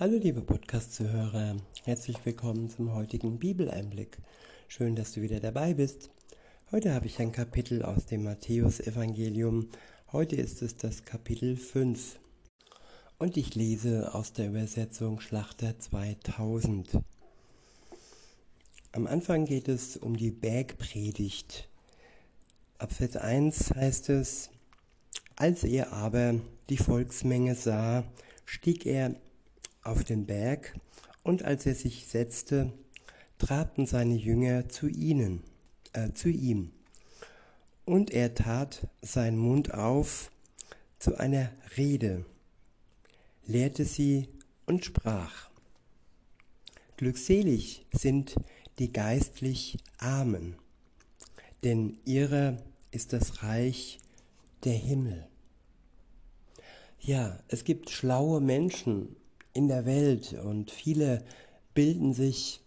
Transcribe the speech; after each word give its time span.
Hallo 0.00 0.16
liebe 0.16 0.42
Podcast-Zuhörer, 0.42 1.56
herzlich 1.82 2.24
willkommen 2.24 2.70
zum 2.70 2.94
heutigen 2.94 3.40
Bibeleinblick. 3.40 4.18
Schön, 4.68 4.94
dass 4.94 5.10
du 5.10 5.22
wieder 5.22 5.40
dabei 5.40 5.74
bist. 5.74 6.10
Heute 6.70 6.94
habe 6.94 7.06
ich 7.06 7.18
ein 7.18 7.32
Kapitel 7.32 7.82
aus 7.82 8.06
dem 8.06 8.22
Matthäusevangelium. 8.22 9.70
Heute 10.12 10.36
ist 10.36 10.62
es 10.62 10.76
das 10.76 11.04
Kapitel 11.04 11.56
5. 11.56 12.20
Und 13.18 13.36
ich 13.36 13.56
lese 13.56 14.14
aus 14.14 14.32
der 14.32 14.46
Übersetzung 14.50 15.18
Schlachter 15.18 15.76
2000. 15.80 17.00
Am 18.92 19.08
Anfang 19.08 19.46
geht 19.46 19.66
es 19.66 19.96
um 19.96 20.16
die 20.16 20.30
Bergpredigt. 20.30 21.68
Ab 22.78 22.92
Vers 22.92 23.16
1 23.16 23.74
heißt 23.74 24.10
es, 24.10 24.50
als 25.34 25.64
er 25.64 25.92
aber 25.92 26.36
die 26.68 26.76
Volksmenge 26.76 27.56
sah, 27.56 28.04
stieg 28.44 28.86
er 28.86 29.16
auf 29.88 30.04
den 30.04 30.26
Berg, 30.26 30.78
und 31.22 31.42
als 31.42 31.66
er 31.66 31.74
sich 31.74 32.06
setzte, 32.06 32.72
traten 33.38 33.86
seine 33.86 34.14
Jünger 34.14 34.68
zu 34.68 34.88
ihnen, 34.88 35.42
äh, 35.92 36.12
zu 36.12 36.28
ihm. 36.28 36.72
Und 37.84 38.10
er 38.10 38.34
tat 38.34 38.86
seinen 39.02 39.38
Mund 39.38 39.72
auf 39.74 40.30
zu 40.98 41.16
einer 41.16 41.50
Rede, 41.76 42.24
lehrte 43.46 43.84
sie 43.84 44.28
und 44.66 44.84
sprach. 44.84 45.48
Glückselig 46.96 47.86
sind 47.92 48.34
die 48.78 48.92
geistlich 48.92 49.78
Armen, 49.98 50.56
denn 51.62 51.98
ihrer 52.04 52.58
ist 52.90 53.12
das 53.12 53.42
Reich 53.42 53.98
der 54.64 54.74
Himmel. 54.74 55.26
Ja, 57.00 57.38
es 57.48 57.64
gibt 57.64 57.90
schlaue 57.90 58.40
Menschen 58.40 59.16
in 59.58 59.66
der 59.66 59.86
Welt 59.86 60.34
und 60.34 60.70
viele 60.70 61.24
bilden 61.74 62.14
sich 62.14 62.60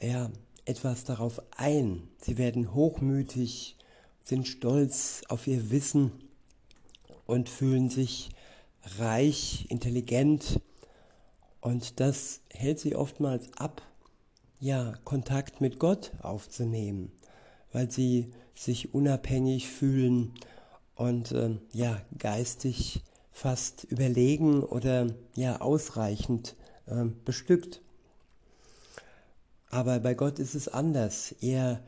ja, 0.00 0.30
etwas 0.64 1.04
darauf 1.04 1.42
ein. 1.54 2.08
Sie 2.16 2.38
werden 2.38 2.72
hochmütig, 2.72 3.76
sind 4.22 4.48
stolz 4.48 5.20
auf 5.28 5.46
ihr 5.46 5.70
Wissen 5.70 6.12
und 7.26 7.50
fühlen 7.50 7.90
sich 7.90 8.30
reich, 8.98 9.66
intelligent 9.68 10.62
und 11.60 12.00
das 12.00 12.40
hält 12.50 12.80
sie 12.80 12.96
oftmals 12.96 13.52
ab, 13.58 13.82
ja, 14.60 14.94
Kontakt 15.04 15.60
mit 15.60 15.78
Gott 15.78 16.12
aufzunehmen, 16.22 17.12
weil 17.70 17.90
sie 17.90 18.30
sich 18.54 18.94
unabhängig 18.94 19.68
fühlen 19.68 20.32
und 20.94 21.32
äh, 21.32 21.58
ja, 21.74 22.00
geistig 22.16 23.02
fast 23.34 23.82
überlegen 23.84 24.62
oder 24.62 25.08
ja 25.34 25.60
ausreichend 25.60 26.54
äh, 26.86 27.04
bestückt. 27.24 27.82
Aber 29.70 29.98
bei 29.98 30.14
Gott 30.14 30.38
ist 30.38 30.54
es 30.54 30.68
anders. 30.68 31.34
Er, 31.40 31.82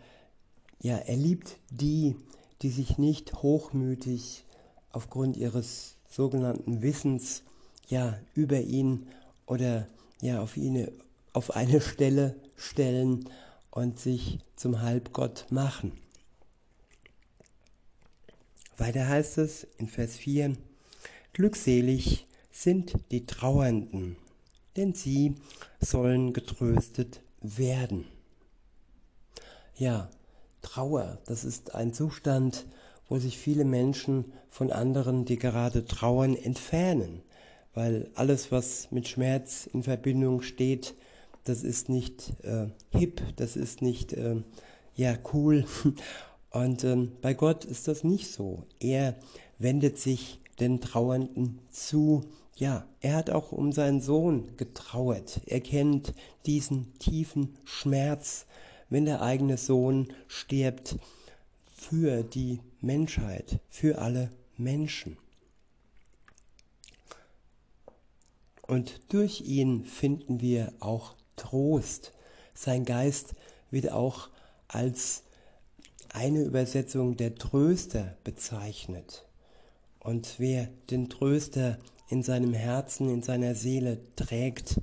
ja, 0.80 0.96
er 0.96 1.16
liebt 1.16 1.56
die, 1.70 2.16
die 2.62 2.70
sich 2.70 2.98
nicht 2.98 3.42
hochmütig 3.42 4.44
aufgrund 4.90 5.36
ihres 5.36 5.94
sogenannten 6.10 6.82
Wissens 6.82 7.44
ja 7.86 8.18
über 8.34 8.60
ihn 8.60 9.06
oder 9.46 9.86
ja 10.20 10.42
auf 10.42 10.56
ihn 10.56 10.88
auf 11.32 11.54
eine 11.54 11.80
Stelle 11.80 12.34
stellen 12.56 13.28
und 13.70 14.00
sich 14.00 14.40
zum 14.56 14.82
Halbgott 14.82 15.46
machen. 15.50 15.92
Weiter 18.78 19.06
heißt 19.06 19.38
es 19.38 19.64
in 19.78 19.86
Vers 19.86 20.16
4, 20.16 20.56
Glückselig 21.36 22.26
sind 22.50 22.94
die 23.10 23.26
Trauernden, 23.26 24.16
denn 24.74 24.94
sie 24.94 25.34
sollen 25.80 26.32
getröstet 26.32 27.20
werden. 27.42 28.06
Ja, 29.76 30.08
Trauer, 30.62 31.18
das 31.26 31.44
ist 31.44 31.74
ein 31.74 31.92
Zustand, 31.92 32.64
wo 33.10 33.18
sich 33.18 33.36
viele 33.36 33.66
Menschen 33.66 34.32
von 34.48 34.72
anderen, 34.72 35.26
die 35.26 35.36
gerade 35.36 35.84
trauern, 35.84 36.34
entfernen, 36.34 37.20
weil 37.74 38.10
alles, 38.14 38.50
was 38.50 38.90
mit 38.90 39.06
Schmerz 39.06 39.68
in 39.70 39.82
Verbindung 39.82 40.40
steht, 40.40 40.94
das 41.44 41.64
ist 41.64 41.90
nicht 41.90 42.32
äh, 42.44 42.68
hip, 42.98 43.20
das 43.36 43.56
ist 43.56 43.82
nicht 43.82 44.14
äh, 44.14 44.36
ja 44.94 45.18
cool. 45.34 45.66
Und 46.50 46.82
ähm, 46.84 47.12
bei 47.20 47.34
Gott 47.34 47.66
ist 47.66 47.88
das 47.88 48.04
nicht 48.04 48.32
so. 48.32 48.62
Er 48.80 49.16
wendet 49.58 49.98
sich 49.98 50.40
den 50.60 50.80
Trauernden 50.80 51.58
zu. 51.70 52.24
Ja, 52.56 52.86
er 53.00 53.16
hat 53.16 53.30
auch 53.30 53.52
um 53.52 53.72
seinen 53.72 54.00
Sohn 54.00 54.56
getrauert. 54.56 55.40
Er 55.46 55.60
kennt 55.60 56.14
diesen 56.46 56.98
tiefen 56.98 57.56
Schmerz, 57.64 58.46
wenn 58.88 59.04
der 59.04 59.22
eigene 59.22 59.58
Sohn 59.58 60.08
stirbt 60.28 60.96
für 61.74 62.22
die 62.22 62.60
Menschheit, 62.80 63.60
für 63.68 63.98
alle 63.98 64.30
Menschen. 64.56 65.18
Und 68.66 69.00
durch 69.12 69.42
ihn 69.42 69.84
finden 69.84 70.40
wir 70.40 70.72
auch 70.80 71.14
Trost. 71.36 72.12
Sein 72.54 72.84
Geist 72.84 73.34
wird 73.70 73.92
auch 73.92 74.28
als 74.66 75.22
eine 76.08 76.42
Übersetzung 76.42 77.16
der 77.16 77.34
Tröster 77.34 78.16
bezeichnet. 78.24 79.25
Und 80.06 80.36
wer 80.38 80.68
den 80.88 81.08
Tröster 81.08 81.78
in 82.08 82.22
seinem 82.22 82.54
Herzen, 82.54 83.10
in 83.10 83.24
seiner 83.24 83.56
Seele 83.56 83.98
trägt, 84.14 84.80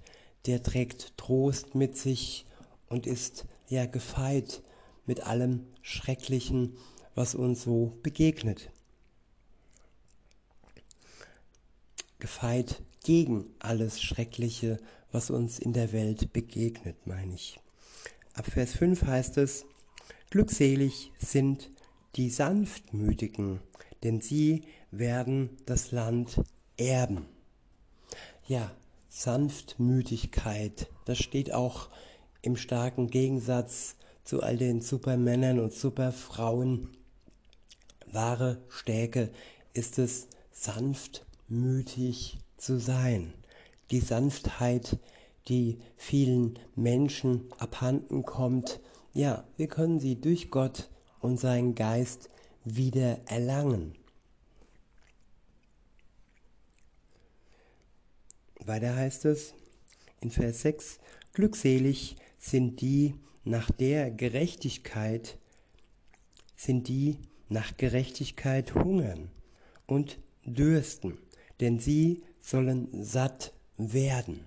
der 0.48 0.62
trägt 0.64 1.18
Trost 1.18 1.76
mit 1.76 1.96
sich 1.96 2.46
und 2.90 3.08
ist 3.08 3.46
ja 3.70 3.86
gefeit 3.86 4.62
mit 5.06 5.26
allem 5.26 5.66
Schrecklichen, 5.82 6.76
was 7.16 7.36
uns 7.36 7.64
so 7.64 7.98
begegnet. 8.04 8.70
Gefeit 12.20 12.82
gegen 13.06 13.46
alles 13.60 14.02
Schreckliche, 14.02 14.78
was 15.14 15.30
uns 15.30 15.58
in 15.58 15.72
der 15.72 15.94
Welt 15.94 16.34
begegnet, 16.34 17.08
meine 17.08 17.34
ich. 17.34 17.62
Ab 18.34 18.48
Vers 18.48 18.74
5 18.74 19.04
heißt 19.04 19.38
es, 19.38 19.64
Glückselig 20.32 21.14
sind 21.18 21.72
die 22.18 22.30
Sanftmütigen, 22.30 23.62
denn 24.04 24.20
sie 24.20 24.64
werden 24.98 25.50
das 25.66 25.92
Land 25.92 26.40
erben. 26.78 27.26
Ja, 28.48 28.72
Sanftmütigkeit, 29.10 30.88
das 31.06 31.18
steht 31.18 31.54
auch 31.54 31.90
im 32.42 32.56
starken 32.56 33.10
Gegensatz 33.10 33.96
zu 34.24 34.44
all 34.44 34.58
den 34.58 34.82
Supermännern 34.82 35.60
und 35.60 35.74
Superfrauen. 35.74 36.90
Wahre 38.12 38.62
Stärke 38.70 39.30
ist 39.74 39.98
es, 39.98 40.28
sanftmütig 40.52 42.38
zu 42.58 42.80
sein. 42.80 43.34
Die 43.92 44.00
Sanftheit, 44.00 45.00
die 45.48 45.80
vielen 45.98 46.60
Menschen 46.76 47.52
abhanden 47.58 48.24
kommt, 48.24 48.80
ja, 49.14 49.44
wir 49.58 49.68
können 49.68 50.00
sie 50.00 50.20
durch 50.20 50.52
Gott 50.52 50.90
und 51.20 51.40
seinen 51.40 51.76
Geist 51.76 52.30
wieder 52.64 53.20
erlangen. 53.26 53.96
Weiter 58.68 58.96
heißt 58.96 59.26
es 59.26 59.54
in 60.22 60.32
Vers 60.32 60.62
6, 60.62 61.00
glückselig 61.34 62.16
sind 62.38 62.82
die 62.82 63.16
nach 63.44 63.70
der 63.72 64.10
Gerechtigkeit, 64.12 65.38
sind 66.56 66.88
die 66.88 67.18
nach 67.50 67.76
Gerechtigkeit 67.78 68.74
hungern 68.74 69.30
und 69.86 70.18
dürsten, 70.46 71.18
denn 71.60 71.80
sie 71.80 72.24
sollen 72.42 72.88
satt 73.04 73.54
werden. 73.78 74.46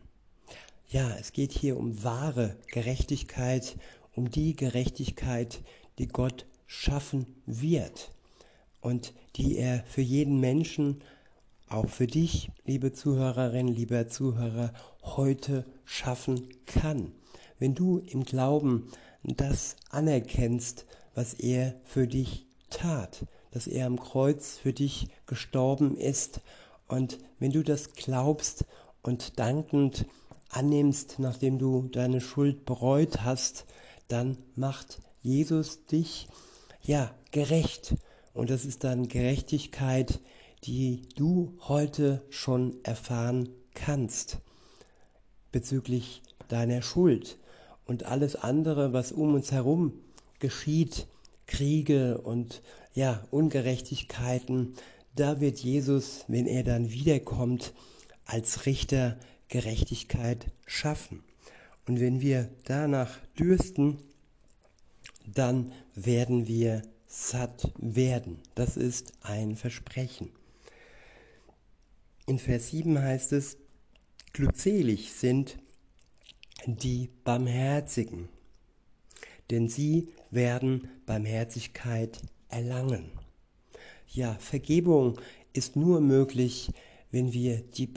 Ja, 0.88 1.16
es 1.18 1.32
geht 1.32 1.52
hier 1.52 1.76
um 1.76 2.02
wahre 2.04 2.56
Gerechtigkeit, 2.68 3.76
um 4.14 4.30
die 4.30 4.56
Gerechtigkeit, 4.56 5.60
die 5.98 6.08
Gott 6.08 6.46
schaffen 6.66 7.26
wird 7.44 8.12
und 8.80 9.12
die 9.36 9.56
er 9.56 9.84
für 9.84 10.00
jeden 10.00 10.40
Menschen 10.40 11.02
auch 11.68 11.88
für 11.88 12.06
dich, 12.06 12.50
liebe 12.64 12.92
Zuhörerin, 12.92 13.68
lieber 13.68 14.08
Zuhörer, 14.08 14.72
heute 15.02 15.64
schaffen 15.84 16.48
kann. 16.66 17.12
Wenn 17.58 17.74
du 17.74 17.98
im 17.98 18.24
Glauben 18.24 18.90
das 19.22 19.76
anerkennst, 19.90 20.86
was 21.14 21.34
er 21.34 21.74
für 21.84 22.06
dich 22.06 22.46
tat, 22.70 23.26
dass 23.50 23.66
er 23.66 23.86
am 23.86 23.98
Kreuz 23.98 24.58
für 24.58 24.72
dich 24.72 25.08
gestorben 25.26 25.96
ist 25.96 26.40
und 26.88 27.18
wenn 27.38 27.52
du 27.52 27.62
das 27.62 27.94
glaubst 27.94 28.64
und 29.02 29.38
dankend 29.38 30.06
annimmst, 30.50 31.18
nachdem 31.18 31.58
du 31.58 31.88
deine 31.90 32.20
Schuld 32.20 32.64
bereut 32.64 33.22
hast, 33.22 33.64
dann 34.08 34.38
macht 34.54 35.00
Jesus 35.22 35.86
dich 35.86 36.28
ja 36.82 37.12
gerecht 37.32 37.96
und 38.34 38.50
das 38.50 38.64
ist 38.64 38.84
dann 38.84 39.08
Gerechtigkeit, 39.08 40.20
die 40.66 41.02
du 41.14 41.56
heute 41.60 42.24
schon 42.28 42.76
erfahren 42.82 43.48
kannst. 43.74 44.38
bezüglich 45.52 46.22
deiner 46.48 46.82
Schuld 46.82 47.38
und 47.86 48.04
alles 48.04 48.36
andere, 48.36 48.92
was 48.92 49.12
um 49.12 49.34
uns 49.34 49.52
herum 49.52 49.94
geschieht, 50.38 51.06
Kriege 51.46 52.18
und 52.18 52.62
ja, 52.94 53.24
Ungerechtigkeiten, 53.30 54.74
da 55.14 55.40
wird 55.40 55.60
Jesus, 55.60 56.24
wenn 56.28 56.46
er 56.46 56.62
dann 56.62 56.90
wiederkommt, 56.90 57.72
als 58.26 58.66
Richter 58.66 59.16
Gerechtigkeit 59.48 60.50
schaffen. 60.66 61.22
Und 61.86 62.00
wenn 62.00 62.20
wir 62.20 62.50
danach 62.64 63.16
dürsten, 63.38 63.98
dann 65.24 65.72
werden 65.94 66.46
wir 66.48 66.82
satt 67.06 67.72
werden. 67.78 68.40
Das 68.54 68.76
ist 68.76 69.12
ein 69.22 69.56
Versprechen. 69.56 70.30
In 72.28 72.40
Vers 72.40 72.70
7 72.70 72.98
heißt 73.00 73.32
es, 73.34 73.56
glückselig 74.32 75.12
sind 75.12 75.58
die 76.66 77.08
Barmherzigen, 77.22 78.28
denn 79.50 79.68
sie 79.68 80.08
werden 80.32 80.88
Barmherzigkeit 81.06 82.20
erlangen. 82.48 83.12
Ja, 84.08 84.34
Vergebung 84.40 85.20
ist 85.52 85.76
nur 85.76 86.00
möglich, 86.00 86.72
wenn 87.12 87.32
wir 87.32 87.58
die, 87.62 87.88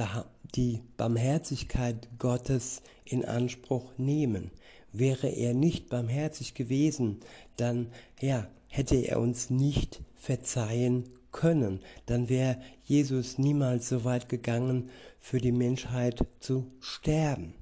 die 0.54 0.84
Barmherzigkeit 0.96 2.08
Gottes 2.20 2.84
in 3.06 3.26
Anspruch 3.26 3.98
nehmen. 3.98 4.52
Wäre 4.94 5.30
er 5.30 5.56
nicht 5.56 5.90
barmherzig 5.90 6.54
gewesen, 6.54 7.22
dann 7.58 7.92
ja, 8.22 8.48
hätte 8.68 8.96
er 8.96 9.20
uns 9.20 9.50
nicht 9.50 10.02
verzeihen 10.16 11.10
können. 11.32 11.82
Dann 12.06 12.30
wäre 12.30 12.58
Jesus 12.84 13.38
niemals 13.38 13.90
so 13.90 14.04
weit 14.04 14.30
gegangen, 14.30 14.90
für 15.20 15.40
die 15.40 15.52
Menschheit 15.52 16.26
zu 16.40 16.72
sterben. 16.80 17.54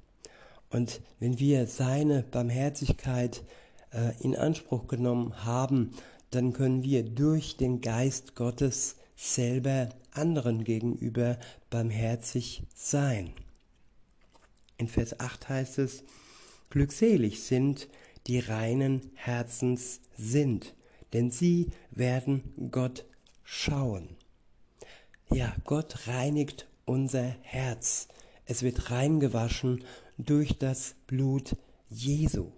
Und 0.70 1.02
wenn 1.20 1.40
wir 1.40 1.68
seine 1.68 2.24
Barmherzigkeit 2.24 3.44
äh, 3.92 4.12
in 4.22 4.36
Anspruch 4.36 4.88
genommen 4.88 5.46
haben, 5.46 5.92
dann 6.30 6.54
können 6.54 6.84
wir 6.84 7.04
durch 7.04 7.58
den 7.58 7.82
Geist 7.82 8.36
Gottes 8.36 8.98
selber 9.16 9.90
anderen 10.12 10.64
gegenüber 10.64 11.38
barmherzig 11.70 12.64
sein. 12.76 13.32
In 14.78 14.88
Vers 14.88 15.20
8 15.20 15.50
heißt 15.50 15.80
es, 15.80 16.04
Glückselig 16.70 17.44
sind, 17.44 17.88
die 18.28 18.40
reinen 18.40 19.10
Herzens 19.16 20.02
sind, 20.18 20.76
denn 21.14 21.32
sie 21.32 21.72
werden 21.92 22.70
Gott 22.72 23.06
schauen. 23.50 24.10
Ja, 25.32 25.56
Gott 25.64 26.08
reinigt 26.08 26.68
unser 26.84 27.24
Herz. 27.24 28.10
Es 28.46 28.62
wird 28.62 28.92
reingewaschen 28.92 29.86
durch 30.18 30.60
das 30.60 30.96
Blut 31.08 31.56
Jesu. 31.90 32.52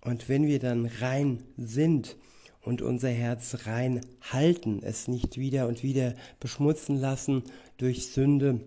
Und 0.00 0.30
wenn 0.30 0.46
wir 0.46 0.58
dann 0.58 0.86
rein 0.86 1.42
sind 1.58 2.16
und 2.62 2.80
unser 2.80 3.10
Herz 3.10 3.66
rein 3.66 4.00
halten, 4.22 4.80
es 4.82 5.06
nicht 5.06 5.36
wieder 5.36 5.68
und 5.68 5.82
wieder 5.82 6.14
beschmutzen 6.40 6.96
lassen 6.96 7.42
durch 7.76 8.06
Sünde, 8.06 8.60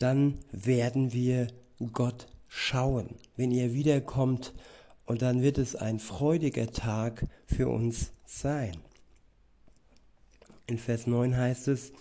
dann 0.00 0.40
werden 0.50 1.12
wir 1.12 1.46
Gott 1.92 2.26
schauen, 2.48 3.14
wenn 3.36 3.52
ihr 3.52 3.72
wiederkommt, 3.74 4.54
und 5.06 5.22
dann 5.22 5.40
wird 5.40 5.56
es 5.56 5.76
ein 5.76 6.00
freudiger 6.00 6.70
Tag 6.70 7.24
für 7.46 7.68
uns 7.68 8.10
sein. 8.26 8.76
In 10.68 10.76
Vers 10.76 11.06
9 11.06 11.34
heißt 11.34 11.68
es, 11.68 11.92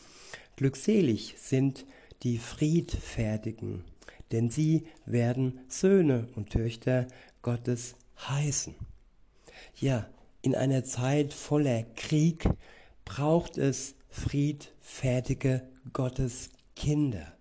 Glückselig 0.57 1.35
sind 1.37 1.85
die 2.23 2.37
Friedfertigen, 2.37 3.85
denn 4.31 4.49
sie 4.49 4.87
werden 5.05 5.61
Söhne 5.69 6.27
und 6.35 6.49
Töchter 6.49 7.07
Gottes 7.41 7.95
heißen. 8.27 8.75
Ja, 9.79 10.09
in 10.41 10.53
einer 10.53 10.83
Zeit 10.83 11.33
voller 11.33 11.83
Krieg 11.95 12.43
braucht 13.05 13.57
es 13.57 13.95
friedfertige 14.09 15.65
Gottes 15.93 16.49
Kinder. 16.75 17.37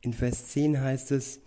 In 0.00 0.14
Vers 0.14 0.48
10 0.48 0.80
heißt 0.80 1.10
es, 1.10 1.40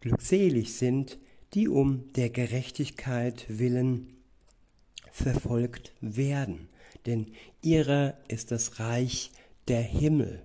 Glückselig 0.00 0.74
sind, 0.74 1.18
die 1.54 1.68
um 1.68 2.12
der 2.14 2.30
Gerechtigkeit 2.30 3.46
willen 3.48 4.16
verfolgt 5.12 5.92
werden, 6.00 6.68
denn 7.06 7.32
ihrer 7.62 8.14
ist 8.28 8.50
das 8.50 8.80
Reich 8.80 9.30
der 9.68 9.82
Himmel. 9.82 10.42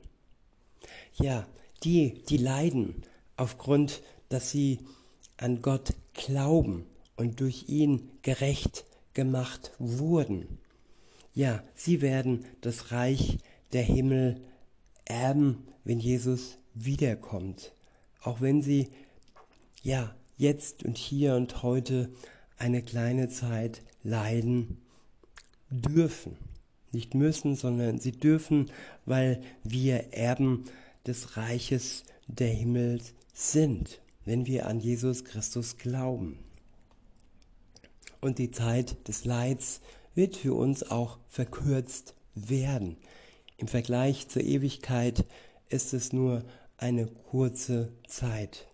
Ja, 1.15 1.47
die, 1.83 2.23
die 2.29 2.37
leiden 2.37 3.03
aufgrund, 3.37 4.01
dass 4.29 4.51
sie 4.51 4.79
an 5.37 5.61
Gott 5.61 5.93
glauben 6.13 6.85
und 7.15 7.39
durch 7.39 7.67
ihn 7.67 8.09
gerecht 8.21 8.85
gemacht 9.13 9.71
wurden. 9.79 10.59
Ja, 11.33 11.63
sie 11.75 12.01
werden 12.01 12.45
das 12.61 12.91
Reich 12.91 13.39
der 13.73 13.83
Himmel 13.83 14.41
erben, 15.05 15.67
wenn 15.83 15.99
Jesus 15.99 16.57
wiederkommt. 16.73 17.73
Auch 18.21 18.41
wenn 18.41 18.61
sie 18.61 18.89
ja 19.81 20.15
jetzt 20.37 20.83
und 20.83 20.97
hier 20.97 21.35
und 21.35 21.63
heute 21.63 22.09
eine 22.57 22.81
kleine 22.81 23.29
Zeit 23.29 23.81
leiden 24.03 24.81
dürfen. 25.69 26.37
Nicht 26.91 27.15
müssen, 27.15 27.55
sondern 27.55 27.99
sie 27.99 28.11
dürfen, 28.11 28.69
weil 29.05 29.41
wir 29.63 30.13
Erben 30.13 30.65
des 31.05 31.37
Reiches 31.37 32.03
der 32.27 32.49
Himmel 32.49 33.01
sind, 33.33 34.01
wenn 34.25 34.45
wir 34.45 34.67
an 34.67 34.79
Jesus 34.79 35.23
Christus 35.23 35.77
glauben. 35.77 36.39
Und 38.19 38.37
die 38.37 38.51
Zeit 38.51 39.07
des 39.07 39.25
Leids 39.25 39.81
wird 40.13 40.35
für 40.37 40.53
uns 40.53 40.83
auch 40.83 41.17
verkürzt 41.27 42.13
werden. 42.35 42.97
Im 43.57 43.67
Vergleich 43.67 44.27
zur 44.27 44.43
Ewigkeit 44.43 45.25
ist 45.69 45.93
es 45.93 46.13
nur 46.13 46.43
eine 46.77 47.07
kurze 47.07 47.91
Zeit. 48.07 48.67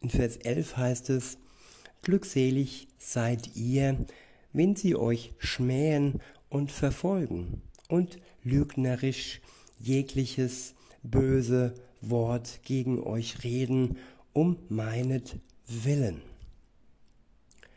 In 0.00 0.10
Vers 0.10 0.36
11 0.36 0.76
heißt 0.76 1.10
es, 1.10 1.38
Glückselig 2.02 2.88
seid 2.96 3.56
ihr, 3.56 4.06
wenn 4.52 4.76
sie 4.76 4.94
euch 4.94 5.34
schmähen 5.38 6.20
und 6.50 6.70
verfolgen 6.70 7.62
und 7.88 8.18
lügnerisch 8.42 9.40
jegliches 9.78 10.74
böse 11.02 11.74
Wort 12.00 12.60
gegen 12.64 13.02
euch 13.02 13.44
reden, 13.44 13.98
um 14.32 14.56
meinetwillen. 14.68 16.22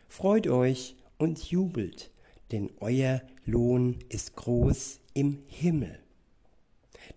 Freut 0.07 0.47
euch 0.47 0.95
und 1.17 1.51
jubelt, 1.51 2.11
denn 2.51 2.69
euer 2.79 3.21
Lohn 3.45 3.99
ist 4.09 4.35
groß 4.35 4.99
im 5.13 5.39
Himmel. 5.47 5.99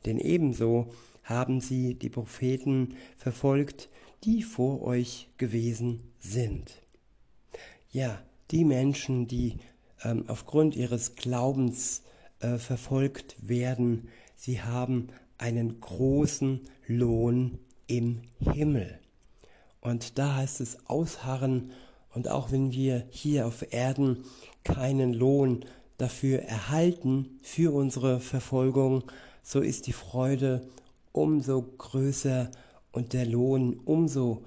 Denn 0.05 0.19
ebenso 0.19 0.93
haben 1.25 1.61
sie 1.61 1.95
die 1.95 2.11
Propheten 2.11 2.97
verfolgt, 3.17 3.89
die 4.25 4.43
vor 4.43 4.83
euch 4.83 5.29
gewesen 5.39 6.03
sind. 6.19 6.81
Ja, 7.91 8.23
die 8.51 8.65
Menschen, 8.65 9.27
die 9.27 9.57
ähm, 10.05 10.25
aufgrund 10.29 10.77
ihres 10.77 11.17
Glaubens 11.17 12.03
äh, 12.41 12.59
verfolgt 12.59 13.37
werden, 13.41 14.09
sie 14.37 14.63
haben 14.63 15.09
einen 15.39 15.81
großen 15.81 16.61
Lohn 16.87 17.59
im 17.87 18.23
Himmel. 18.39 18.99
Und 19.81 20.19
da 20.19 20.37
heißt 20.37 20.61
es 20.61 20.89
ausharren 20.89 21.73
und 22.15 22.29
auch 22.29 22.53
wenn 22.53 22.73
wir 22.73 23.05
hier 23.11 23.47
auf 23.47 23.73
Erden 23.73 24.25
keinen 24.63 25.13
Lohn 25.13 25.65
dafür 25.99 26.41
erhalten, 26.43 27.39
für 27.43 27.75
unsere 27.75 28.21
Verfolgung, 28.21 29.05
so 29.43 29.61
ist 29.61 29.87
die 29.87 29.93
Freude 29.93 30.67
umso 31.13 31.63
größer 31.63 32.51
und 32.93 33.13
der 33.13 33.27
Lohn 33.27 33.81
umso 33.85 34.43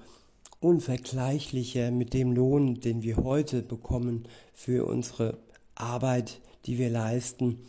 unvergleichlicher 0.60 1.90
mit 1.90 2.14
dem 2.14 2.32
Lohn, 2.32 2.80
den 2.80 3.02
wir 3.02 3.18
heute 3.18 3.62
bekommen 3.62 4.26
für 4.52 4.86
unsere 4.86 5.38
Arbeit, 5.80 6.40
die 6.66 6.78
wir 6.78 6.90
leisten. 6.90 7.66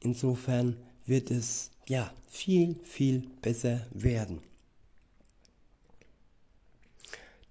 Insofern 0.00 0.76
wird 1.04 1.30
es 1.30 1.70
ja 1.88 2.12
viel, 2.28 2.76
viel 2.84 3.28
besser 3.40 3.86
werden. 3.90 4.40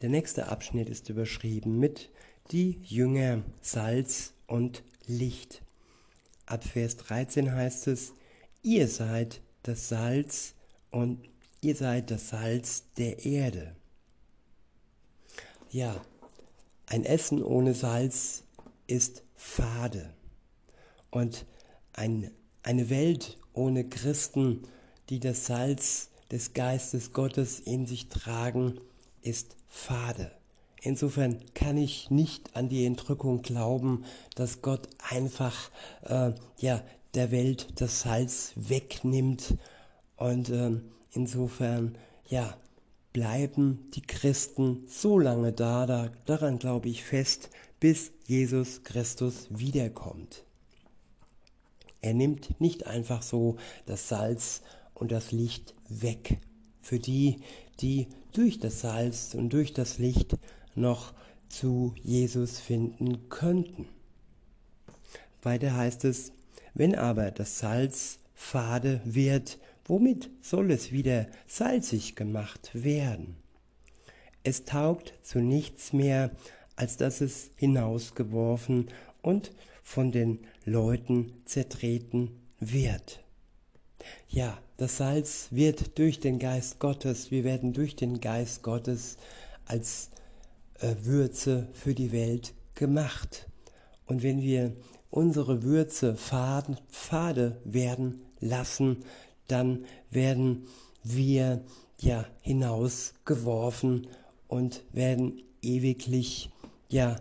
Der 0.02 0.10
nächste 0.10 0.50
Abschnitt 0.50 0.90
ist 0.90 1.10
überschrieben 1.10 1.80
mit 1.80 2.10
die 2.52 2.80
Jünger 2.84 3.44
Salz 3.62 4.34
und 4.46 4.84
Licht. 5.08 5.62
Ab 6.46 6.64
Vers 6.64 6.98
13 6.98 7.52
heißt 7.52 7.88
es, 7.88 8.14
ihr 8.62 8.88
seid 8.88 9.42
das 9.64 9.90
Salz 9.90 10.54
und 10.92 11.28
ihr 11.62 11.76
seid 11.76 12.12
das 12.12 12.30
Salz 12.30 12.84
der 12.98 13.26
Erde. 13.26 13.76
Ja, 15.72 16.00
ein 16.86 17.04
Essen 17.04 17.44
ohne 17.44 17.74
Salz 17.74 18.44
ist 18.86 19.25
fade. 19.36 20.14
Und 21.12 21.46
ein, 21.94 22.32
eine 22.64 22.90
Welt 22.90 23.38
ohne 23.54 23.88
Christen, 23.88 24.64
die 25.10 25.20
das 25.20 25.46
Salz 25.46 26.10
des 26.32 26.54
Geistes 26.54 27.14
Gottes 27.14 27.60
in 27.60 27.86
sich 27.86 28.10
tragen, 28.10 28.80
ist 29.22 29.56
fade. 29.68 30.32
Insofern 30.82 31.40
kann 31.54 31.78
ich 31.78 32.12
nicht 32.12 32.56
an 32.56 32.70
die 32.70 32.86
Entrückung 32.86 33.42
glauben, 33.42 34.06
dass 34.36 34.62
Gott 34.62 34.88
einfach 35.10 35.72
äh, 36.04 36.32
ja, 36.60 36.84
der 37.16 37.32
Welt 37.32 37.68
das 37.82 38.02
Salz 38.02 38.52
wegnimmt. 38.56 39.56
Und 40.16 40.50
äh, 40.50 40.80
insofern 41.12 41.98
ja, 42.28 42.56
bleiben 43.16 43.80
die 43.94 44.02
Christen 44.02 44.84
so 44.88 45.18
lange 45.18 45.54
da, 45.54 45.86
da 45.86 46.12
daran 46.26 46.60
glaube 46.60 46.90
ich 46.90 47.06
fest, 47.06 47.50
bis 47.80 48.12
Jesus 48.28 48.84
Christus 48.84 49.48
wiederkommt. 49.50 50.44
Er 52.02 52.14
nimmt 52.14 52.60
nicht 52.60 52.88
einfach 52.88 53.22
so 53.22 53.56
das 53.86 54.10
Salz 54.10 54.64
und 54.94 55.14
das 55.14 55.32
Licht 55.32 55.76
weg. 55.88 56.40
Für 56.82 57.00
die, 57.00 57.38
die 57.80 58.08
durch 58.34 58.60
das 58.60 58.82
Salz 58.82 59.34
und 59.34 59.54
durch 59.54 59.72
das 59.72 59.98
Licht 59.98 60.36
noch 60.76 61.14
zu 61.48 61.96
Jesus 62.04 62.60
finden 62.60 63.30
könnten. 63.30 63.88
Weiter 65.42 65.74
heißt 65.74 66.04
es, 66.04 66.34
wenn 66.74 66.96
aber 66.96 67.32
das 67.32 67.60
Salz 67.60 68.20
fade 68.34 69.00
wird, 69.06 69.58
womit 69.86 70.30
soll 70.42 70.72
es 70.72 70.92
wieder 70.92 71.28
salzig 71.48 72.16
gemacht 72.16 72.72
werden? 72.74 73.36
Es 74.44 74.66
taugt 74.66 75.14
zu 75.24 75.40
nichts 75.40 75.94
mehr, 75.94 76.32
als 76.76 76.98
dass 76.98 77.22
es 77.22 77.52
hinausgeworfen 77.56 78.88
und 79.22 79.52
von 79.82 80.12
den 80.12 80.40
Leuten 80.66 81.34
zertreten 81.46 82.32
wird. 82.60 83.24
Ja, 84.28 84.58
das 84.78 84.98
Salz 84.98 85.48
wird 85.52 85.98
durch 85.98 86.20
den 86.20 86.38
Geist 86.38 86.80
Gottes, 86.80 87.32
wir 87.32 87.44
werden 87.44 87.74
durch 87.74 87.96
den 87.96 88.20
Geist 88.20 88.62
Gottes 88.62 89.18
als 89.66 90.10
äh, 90.80 90.96
Würze 91.02 91.68
für 91.74 91.94
die 91.94 92.12
Welt 92.12 92.54
gemacht. 92.76 93.48
Und 94.06 94.22
wenn 94.22 94.42
wir 94.42 94.76
unsere 95.10 95.64
Würze 95.64 96.16
fade, 96.16 96.78
fade 96.90 97.62
werden 97.64 98.22
lassen, 98.40 99.04
dann 99.48 99.86
werden 100.10 100.68
wir 101.04 101.64
ja 102.00 102.26
hinausgeworfen 102.42 104.08
und 104.48 104.84
werden 104.92 105.42
ewiglich 105.62 106.50
ja 106.90 107.16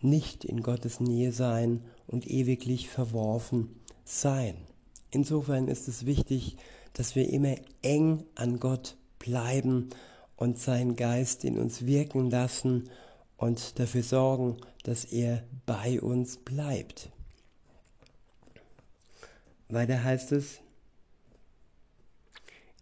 nicht 0.00 0.44
in 0.44 0.62
Gottes 0.62 1.00
Nähe 1.00 1.32
sein 1.32 1.82
und 2.06 2.26
ewiglich 2.26 2.88
verworfen 2.88 3.80
sein. 4.04 4.56
Insofern 5.10 5.68
ist 5.68 5.88
es 5.88 6.06
wichtig, 6.06 6.56
dass 6.92 7.14
wir 7.14 7.28
immer 7.28 7.56
eng 7.82 8.24
an 8.34 8.60
Gott 8.60 8.96
bleiben 9.18 9.90
und 10.36 10.58
seinen 10.58 10.96
Geist 10.96 11.44
in 11.44 11.58
uns 11.58 11.86
wirken 11.86 12.30
lassen 12.30 12.90
und 13.36 13.78
dafür 13.78 14.02
sorgen, 14.02 14.56
dass 14.82 15.04
er 15.04 15.44
bei 15.66 16.00
uns 16.00 16.36
bleibt. 16.36 17.10
Weiter 19.68 20.04
heißt 20.04 20.32
es 20.32 20.60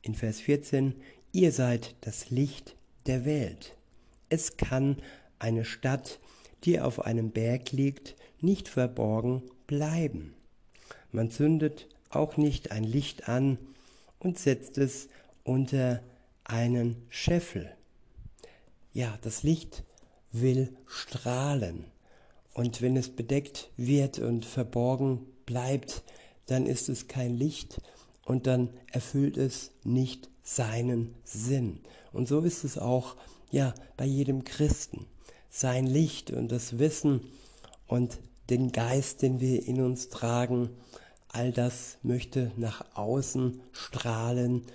in 0.02 0.14
Vers 0.14 0.40
14, 0.40 0.94
ihr 1.32 1.52
seid 1.52 1.94
das 2.02 2.30
Licht 2.30 2.76
der 3.06 3.24
Welt. 3.24 3.76
Es 4.28 4.56
kann 4.56 4.96
eine 5.38 5.64
Stadt, 5.64 6.20
die 6.64 6.80
auf 6.80 7.04
einem 7.04 7.30
Berg 7.30 7.72
liegt, 7.72 8.14
nicht 8.40 8.68
verborgen 8.68 9.42
bleiben. 9.66 10.34
Man 11.10 11.30
zündet 11.30 11.88
auch 12.10 12.36
nicht 12.36 12.70
ein 12.70 12.84
Licht 12.84 13.28
an 13.28 13.58
und 14.18 14.38
setzt 14.38 14.78
es 14.78 15.08
unter 15.44 16.02
einen 16.44 16.96
Scheffel. 17.08 17.70
Ja, 18.92 19.18
das 19.22 19.42
Licht 19.42 19.84
will 20.32 20.74
strahlen. 20.86 21.84
Und 22.54 22.82
wenn 22.82 22.96
es 22.96 23.08
bedeckt 23.08 23.70
wird 23.76 24.18
und 24.18 24.44
verborgen 24.44 25.26
bleibt, 25.46 26.02
dann 26.46 26.66
ist 26.66 26.88
es 26.88 27.08
kein 27.08 27.36
Licht 27.36 27.80
und 28.24 28.46
dann 28.46 28.70
erfüllt 28.90 29.36
es 29.36 29.72
nicht 29.84 30.28
seinen 30.42 31.14
Sinn. 31.24 31.80
Und 32.12 32.28
so 32.28 32.40
ist 32.40 32.64
es 32.64 32.78
auch 32.78 33.16
ja 33.50 33.74
bei 33.96 34.04
jedem 34.04 34.44
Christen. 34.44 35.06
Sein 35.50 35.86
Licht 35.86 36.30
und 36.30 36.50
das 36.50 36.78
Wissen 36.78 37.20
und 37.86 38.18
den 38.50 38.72
Geist, 38.72 39.22
den 39.22 39.40
wir 39.40 39.66
in 39.66 39.80
uns 39.80 40.08
tragen, 40.08 40.70
all 41.28 41.52
das 41.52 41.98
möchte 42.02 42.52
nach 42.56 42.84
außen 42.94 43.60
strahlen 43.72 44.66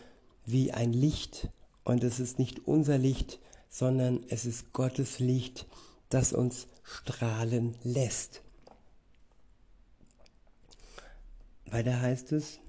wie 0.46 0.72
ein 0.72 0.94
Licht. 0.94 1.50
Und 1.84 2.04
es 2.04 2.20
ist 2.20 2.40
nicht 2.40 2.68
unser 2.68 2.98
Licht, 2.98 3.40
sondern 3.70 4.24
es 4.30 4.46
ist 4.46 4.74
Gottes 4.74 5.20
Licht, 5.20 5.68
das 6.10 6.34
uns 6.34 6.68
strahlen 6.84 7.76
lässt. 7.84 8.42
Weiter 11.66 12.02
heißt 12.02 12.32
es, 12.32 12.60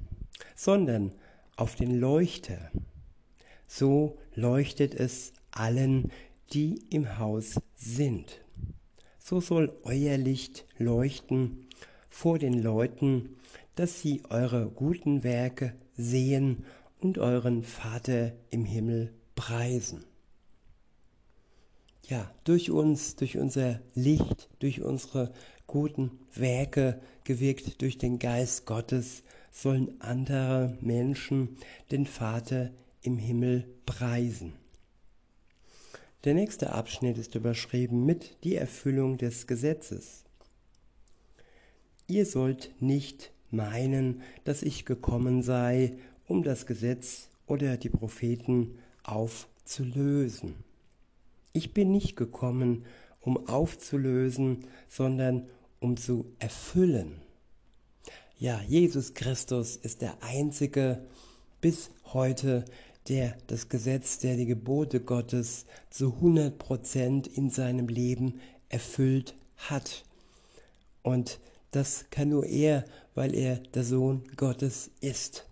sondern 0.59 1.12
auf 1.55 1.77
den 1.77 2.00
Leuchter. 2.00 2.73
So 3.69 4.19
leuchtet 4.35 4.93
es 4.93 5.33
allen, 5.53 6.11
die 6.53 6.83
im 6.91 7.19
Haus 7.19 7.61
sind. 7.77 8.41
So 9.21 9.41
soll 9.41 9.73
euer 9.85 10.17
Licht 10.17 10.67
leuchten 10.77 11.69
vor 12.11 12.41
den 12.41 12.61
Leuten, 12.61 13.37
dass 13.77 14.00
sie 14.00 14.23
eure 14.31 14.69
guten 14.69 15.23
Werke 15.23 15.75
sehen 15.97 16.65
und 16.99 17.19
euren 17.19 17.62
Vater 17.62 18.33
im 18.50 18.65
Himmel 18.65 19.15
preisen. 19.37 20.05
Ja, 22.09 22.33
durch 22.43 22.73
uns, 22.73 23.15
durch 23.15 23.38
unser 23.38 23.81
Licht, 23.95 24.49
durch 24.59 24.81
unsere 24.81 25.33
guten 25.69 26.19
Werke, 26.35 27.00
gewirkt 27.23 27.81
durch 27.81 27.97
den 27.97 28.19
Geist 28.19 28.67
Gottes, 28.67 29.23
sollen 29.50 30.00
andere 30.00 30.76
Menschen 30.81 31.57
den 31.90 32.07
Vater 32.07 32.71
im 33.02 33.19
Himmel 33.19 33.64
preisen. 33.87 34.52
Der 36.25 36.35
nächste 36.35 36.73
Abschnitt 36.73 37.17
ist 37.17 37.35
überschrieben 37.35 38.05
mit 38.05 38.43
die 38.45 38.57
Erfüllung 38.57 39.19
des 39.19 39.47
Gesetzes. 39.47 40.25
Ihr 42.07 42.26
sollt 42.26 42.73
nicht 42.81 43.33
meinen, 43.50 44.23
dass 44.45 44.62
ich 44.62 44.85
gekommen 44.85 45.43
sei, 45.43 45.97
um 46.26 46.43
das 46.43 46.67
Gesetz 46.67 47.28
oder 47.47 47.76
die 47.76 47.88
Propheten 47.88 48.78
aufzulösen. 49.05 50.57
Ich 51.52 51.73
bin 51.73 51.90
nicht 51.90 52.17
gekommen, 52.17 52.85
um 53.21 53.47
aufzulösen, 53.47 54.64
sondern 54.88 55.49
um 55.81 55.97
zu 55.97 56.26
erfüllen. 56.38 57.21
Ja, 58.40 58.61
Jesus 58.68 59.14
Christus 59.14 59.75
ist 59.75 60.00
der 60.00 60.23
Einzige 60.23 61.04
bis 61.61 61.90
heute, 62.12 62.64
der 63.09 63.37
das 63.49 63.68
Gesetz, 63.68 64.21
der 64.21 64.37
die 64.37 64.47
Gebote 64.47 65.00
Gottes 65.00 65.66
zu 65.90 66.12
100 66.12 66.57
Prozent 66.57 67.26
in 67.26 67.50
seinem 67.50 67.88
Leben 67.88 68.38
erfüllt 68.68 69.35
hat. 69.57 70.04
Und 71.02 71.40
das 71.73 72.11
kann 72.11 72.28
nur 72.28 72.47
er, 72.47 72.85
weil 73.16 73.35
er 73.35 73.57
der 73.57 73.83
Sohn 73.83 74.23
Gottes 74.37 74.92
ist. 75.00 75.49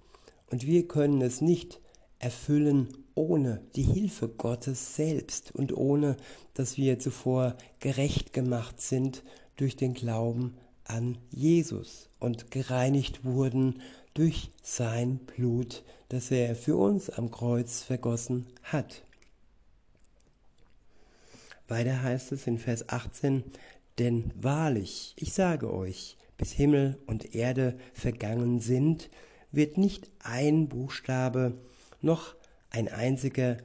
Und 0.48 0.64
wir 0.64 0.86
können 0.86 1.22
es 1.22 1.40
nicht 1.40 1.80
erfüllen 2.20 2.96
ohne 3.16 3.62
die 3.74 3.82
Hilfe 3.82 4.28
Gottes 4.28 4.94
selbst 4.94 5.52
und 5.52 5.76
ohne, 5.76 6.16
dass 6.54 6.76
wir 6.76 7.00
zuvor 7.00 7.56
gerecht 7.80 8.32
gemacht 8.32 8.80
sind 8.80 9.24
durch 9.56 9.74
den 9.74 9.92
Glauben 9.92 10.56
an 10.84 11.18
Jesus 11.30 12.10
und 12.26 12.50
gereinigt 12.50 13.24
wurden 13.24 13.80
durch 14.12 14.50
sein 14.62 15.18
Blut, 15.18 15.84
das 16.08 16.30
er 16.30 16.54
für 16.56 16.76
uns 16.76 17.08
am 17.08 17.30
Kreuz 17.30 17.82
vergossen 17.82 18.46
hat. 18.62 19.02
Weiter 21.68 22.02
heißt 22.02 22.32
es 22.32 22.46
in 22.46 22.58
Vers 22.58 22.88
18, 22.88 23.44
denn 23.98 24.30
wahrlich, 24.34 25.14
ich 25.16 25.32
sage 25.32 25.72
euch, 25.72 26.16
bis 26.36 26.52
Himmel 26.52 26.98
und 27.06 27.34
Erde 27.34 27.78
vergangen 27.94 28.60
sind, 28.60 29.08
wird 29.52 29.78
nicht 29.78 30.10
ein 30.20 30.68
Buchstabe 30.68 31.54
noch 32.02 32.34
ein, 32.70 32.88
einziger, 32.88 33.56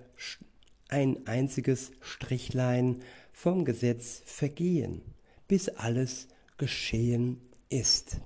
ein 0.88 1.28
einziges 1.28 1.92
Strichlein 2.00 3.02
vom 3.34 3.66
Gesetz 3.66 4.22
vergehen, 4.26 5.02
bis 5.48 5.68
alles 5.68 6.28
geschehen 6.58 7.42
ist. 7.70 8.22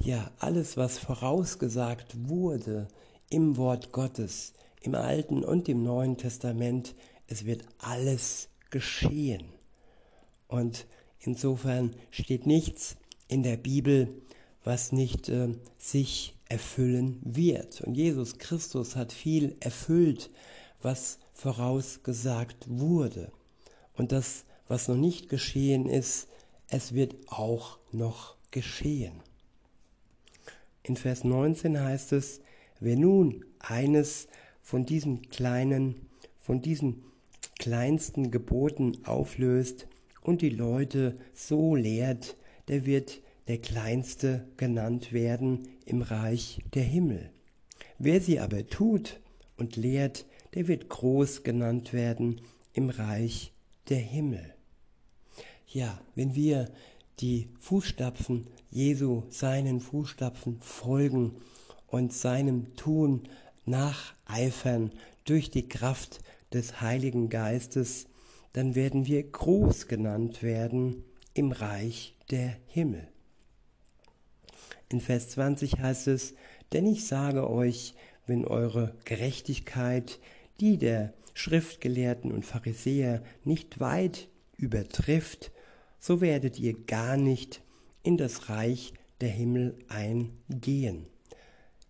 Ja, 0.00 0.30
alles, 0.38 0.76
was 0.76 0.98
vorausgesagt 0.98 2.28
wurde 2.28 2.88
im 3.30 3.56
Wort 3.56 3.92
Gottes, 3.92 4.52
im 4.82 4.94
Alten 4.94 5.44
und 5.44 5.68
im 5.68 5.82
Neuen 5.82 6.16
Testament, 6.16 6.94
es 7.26 7.44
wird 7.44 7.64
alles 7.78 8.48
geschehen. 8.70 9.44
Und 10.46 10.86
insofern 11.18 11.94
steht 12.10 12.46
nichts 12.46 12.96
in 13.26 13.42
der 13.42 13.56
Bibel, 13.56 14.22
was 14.64 14.92
nicht 14.92 15.28
äh, 15.28 15.48
sich 15.78 16.36
erfüllen 16.48 17.20
wird. 17.22 17.80
Und 17.82 17.94
Jesus 17.94 18.38
Christus 18.38 18.96
hat 18.96 19.12
viel 19.12 19.56
erfüllt, 19.60 20.30
was 20.80 21.18
vorausgesagt 21.34 22.66
wurde. 22.68 23.32
Und 23.94 24.12
das, 24.12 24.44
was 24.68 24.88
noch 24.88 24.96
nicht 24.96 25.28
geschehen 25.28 25.86
ist, 25.88 26.28
es 26.68 26.94
wird 26.94 27.16
auch 27.26 27.78
noch 27.92 28.36
geschehen. 28.50 29.22
In 30.88 30.96
Vers 30.96 31.22
19 31.22 31.78
heißt 31.78 32.12
es, 32.14 32.40
wer 32.80 32.96
nun 32.96 33.44
eines 33.58 34.26
von 34.62 34.86
diesen 34.86 35.28
kleinen, 35.28 36.08
von 36.38 36.62
diesen 36.62 37.04
kleinsten 37.58 38.30
Geboten 38.30 38.96
auflöst 39.04 39.86
und 40.22 40.40
die 40.40 40.48
Leute 40.48 41.18
so 41.34 41.74
lehrt, 41.74 42.38
der 42.68 42.86
wird 42.86 43.20
der 43.48 43.58
Kleinste 43.58 44.48
genannt 44.56 45.12
werden 45.12 45.68
im 45.84 46.00
Reich 46.00 46.60
der 46.72 46.84
Himmel. 46.84 47.30
Wer 47.98 48.22
sie 48.22 48.40
aber 48.40 48.66
tut 48.66 49.20
und 49.58 49.76
lehrt, 49.76 50.24
der 50.54 50.68
wird 50.68 50.88
groß 50.88 51.42
genannt 51.42 51.92
werden 51.92 52.40
im 52.72 52.88
Reich 52.88 53.52
der 53.90 53.98
Himmel. 53.98 54.54
Ja, 55.66 56.00
wenn 56.14 56.34
wir 56.34 56.70
die 57.20 57.48
Fußstapfen 57.58 58.46
Jesu, 58.70 59.24
seinen 59.30 59.80
Fußstapfen 59.80 60.60
folgen 60.60 61.36
und 61.86 62.12
seinem 62.12 62.76
Tun 62.76 63.28
nacheifern 63.64 64.92
durch 65.24 65.50
die 65.50 65.68
Kraft 65.68 66.20
des 66.52 66.80
Heiligen 66.80 67.28
Geistes, 67.28 68.06
dann 68.52 68.74
werden 68.74 69.06
wir 69.06 69.22
groß 69.22 69.88
genannt 69.88 70.42
werden 70.42 71.04
im 71.34 71.52
Reich 71.52 72.14
der 72.30 72.56
Himmel. 72.66 73.06
In 74.88 75.00
Vers 75.00 75.30
20 75.30 75.78
heißt 75.78 76.08
es, 76.08 76.34
denn 76.72 76.86
ich 76.86 77.06
sage 77.06 77.48
euch, 77.50 77.94
wenn 78.26 78.44
eure 78.44 78.94
Gerechtigkeit 79.04 80.18
die 80.60 80.78
der 80.78 81.12
Schriftgelehrten 81.34 82.32
und 82.32 82.44
Pharisäer 82.44 83.22
nicht 83.44 83.80
weit 83.80 84.28
übertrifft, 84.56 85.52
so 85.98 86.20
werdet 86.20 86.58
ihr 86.58 86.74
gar 86.74 87.16
nicht 87.16 87.62
in 88.02 88.16
das 88.16 88.48
Reich 88.48 88.92
der 89.20 89.30
Himmel 89.30 89.76
eingehen. 89.88 91.06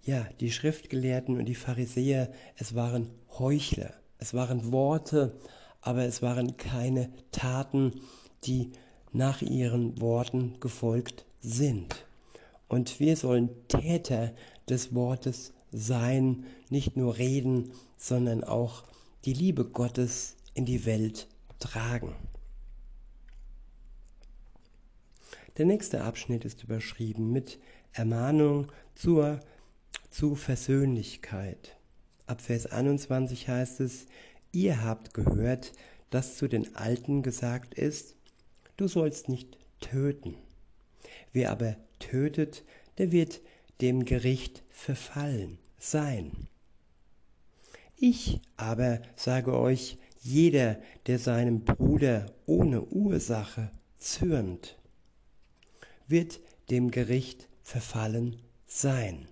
Ja, 0.02 0.26
die 0.40 0.50
Schriftgelehrten 0.50 1.36
und 1.36 1.44
die 1.44 1.54
Pharisäer, 1.54 2.30
es 2.56 2.74
waren 2.74 3.10
Heuchler, 3.38 3.92
es 4.18 4.32
waren 4.34 4.72
Worte, 4.72 5.38
aber 5.80 6.04
es 6.04 6.22
waren 6.22 6.56
keine 6.56 7.10
Taten, 7.30 8.00
die 8.44 8.72
nach 9.12 9.42
ihren 9.42 10.00
Worten 10.00 10.58
gefolgt 10.60 11.26
sind. 11.40 12.06
Und 12.68 13.00
wir 13.00 13.16
sollen 13.16 13.50
Täter 13.68 14.32
des 14.68 14.94
Wortes 14.94 15.52
sein, 15.72 16.44
nicht 16.70 16.96
nur 16.96 17.18
reden, 17.18 17.72
sondern 17.96 18.44
auch 18.44 18.84
die 19.24 19.32
Liebe 19.32 19.64
Gottes 19.64 20.36
in 20.54 20.64
die 20.64 20.84
Welt 20.86 21.28
tragen. 21.58 22.14
Der 25.58 25.66
nächste 25.66 26.04
Abschnitt 26.04 26.44
ist 26.44 26.62
überschrieben 26.62 27.32
mit 27.32 27.58
Ermahnung 27.92 28.70
zur, 28.94 29.40
zu 30.08 30.36
Versöhnlichkeit. 30.36 31.76
Ab 32.28 32.40
Vers 32.40 32.66
21 32.66 33.48
heißt 33.48 33.80
es, 33.80 34.06
ihr 34.52 34.84
habt 34.84 35.14
gehört, 35.14 35.72
dass 36.10 36.36
zu 36.36 36.46
den 36.46 36.76
Alten 36.76 37.24
gesagt 37.24 37.74
ist, 37.74 38.14
du 38.76 38.86
sollst 38.86 39.28
nicht 39.28 39.58
töten. 39.80 40.36
Wer 41.32 41.50
aber 41.50 41.76
tötet, 41.98 42.62
der 42.98 43.10
wird 43.10 43.40
dem 43.80 44.04
Gericht 44.04 44.62
verfallen 44.70 45.58
sein. 45.76 46.30
Ich 47.96 48.40
aber 48.56 49.02
sage 49.16 49.58
euch, 49.58 49.98
jeder, 50.20 50.78
der 51.08 51.18
seinem 51.18 51.64
Bruder 51.64 52.26
ohne 52.46 52.84
Ursache 52.84 53.72
zürnt, 53.98 54.77
wird 56.08 56.40
dem 56.70 56.90
Gericht 56.90 57.48
verfallen 57.62 58.36
sein. 58.66 59.28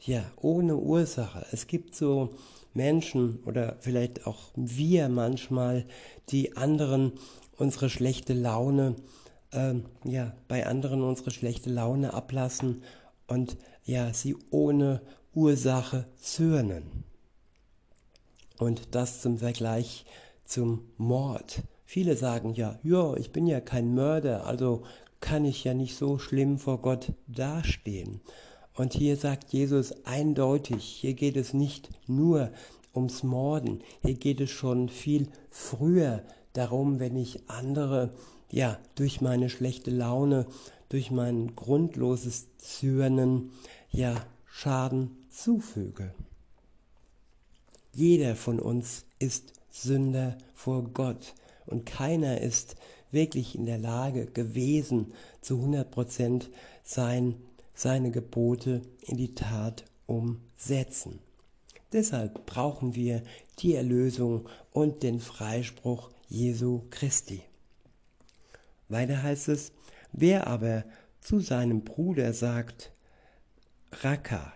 Ja, 0.00 0.24
ohne 0.36 0.76
Ursache. 0.76 1.46
Es 1.52 1.66
gibt 1.66 1.94
so 1.94 2.30
Menschen 2.74 3.38
oder 3.44 3.76
vielleicht 3.80 4.26
auch 4.26 4.50
wir 4.54 5.08
manchmal, 5.08 5.86
die 6.28 6.56
anderen 6.56 7.12
unsere 7.56 7.88
schlechte 7.88 8.34
Laune, 8.34 8.96
äh, 9.52 9.74
ja, 10.04 10.34
bei 10.48 10.66
anderen 10.66 11.02
unsere 11.02 11.30
schlechte 11.30 11.70
Laune 11.70 12.12
ablassen 12.12 12.82
und 13.26 13.56
ja, 13.84 14.12
sie 14.12 14.36
ohne 14.50 15.00
Ursache 15.34 16.06
zürnen. 16.20 17.04
Und 18.58 18.94
das 18.94 19.20
zum 19.20 19.38
Vergleich 19.38 20.04
zum 20.44 20.84
Mord. 20.96 21.62
Viele 21.84 22.16
sagen 22.16 22.54
ja, 22.54 22.78
ja, 22.82 23.14
ich 23.14 23.30
bin 23.30 23.46
ja 23.46 23.60
kein 23.60 23.94
Mörder, 23.94 24.46
also 24.46 24.84
kann 25.24 25.46
ich 25.46 25.64
ja 25.64 25.72
nicht 25.72 25.96
so 25.96 26.18
schlimm 26.18 26.58
vor 26.58 26.82
Gott 26.82 27.12
dastehen. 27.26 28.20
Und 28.74 28.92
hier 28.92 29.16
sagt 29.16 29.54
Jesus 29.54 30.04
eindeutig, 30.04 30.84
hier 30.84 31.14
geht 31.14 31.38
es 31.38 31.54
nicht 31.54 31.88
nur 32.06 32.50
ums 32.94 33.22
Morden, 33.22 33.80
hier 34.02 34.16
geht 34.16 34.42
es 34.42 34.50
schon 34.50 34.90
viel 34.90 35.28
früher 35.48 36.22
darum, 36.52 37.00
wenn 37.00 37.16
ich 37.16 37.48
andere, 37.48 38.10
ja, 38.50 38.78
durch 38.96 39.22
meine 39.22 39.48
schlechte 39.48 39.90
Laune, 39.90 40.44
durch 40.90 41.10
mein 41.10 41.56
grundloses 41.56 42.48
Zürnen, 42.58 43.50
ja, 43.90 44.14
Schaden 44.44 45.16
zufüge. 45.30 46.12
Jeder 47.94 48.36
von 48.36 48.60
uns 48.60 49.06
ist 49.18 49.54
Sünder 49.70 50.36
vor 50.52 50.84
Gott 50.92 51.32
und 51.64 51.86
keiner 51.86 52.42
ist 52.42 52.76
wirklich 53.14 53.54
in 53.56 53.66
der 53.66 53.78
Lage 53.78 54.26
gewesen, 54.26 55.12
zu 55.40 55.56
100 55.56 55.90
Prozent 55.90 56.50
sein, 56.82 57.36
seine 57.74 58.10
Gebote 58.10 58.82
in 59.02 59.16
die 59.16 59.34
Tat 59.34 59.84
umsetzen. 60.06 61.20
Deshalb 61.92 62.44
brauchen 62.46 62.94
wir 62.94 63.22
die 63.60 63.74
Erlösung 63.74 64.48
und 64.72 65.02
den 65.02 65.20
Freispruch 65.20 66.10
Jesu 66.28 66.82
Christi. 66.90 67.42
Weiter 68.88 69.22
heißt 69.22 69.48
es, 69.48 69.72
wer 70.12 70.46
aber 70.46 70.84
zu 71.20 71.40
seinem 71.40 71.84
Bruder 71.84 72.32
sagt, 72.32 72.92
Raka, 74.02 74.52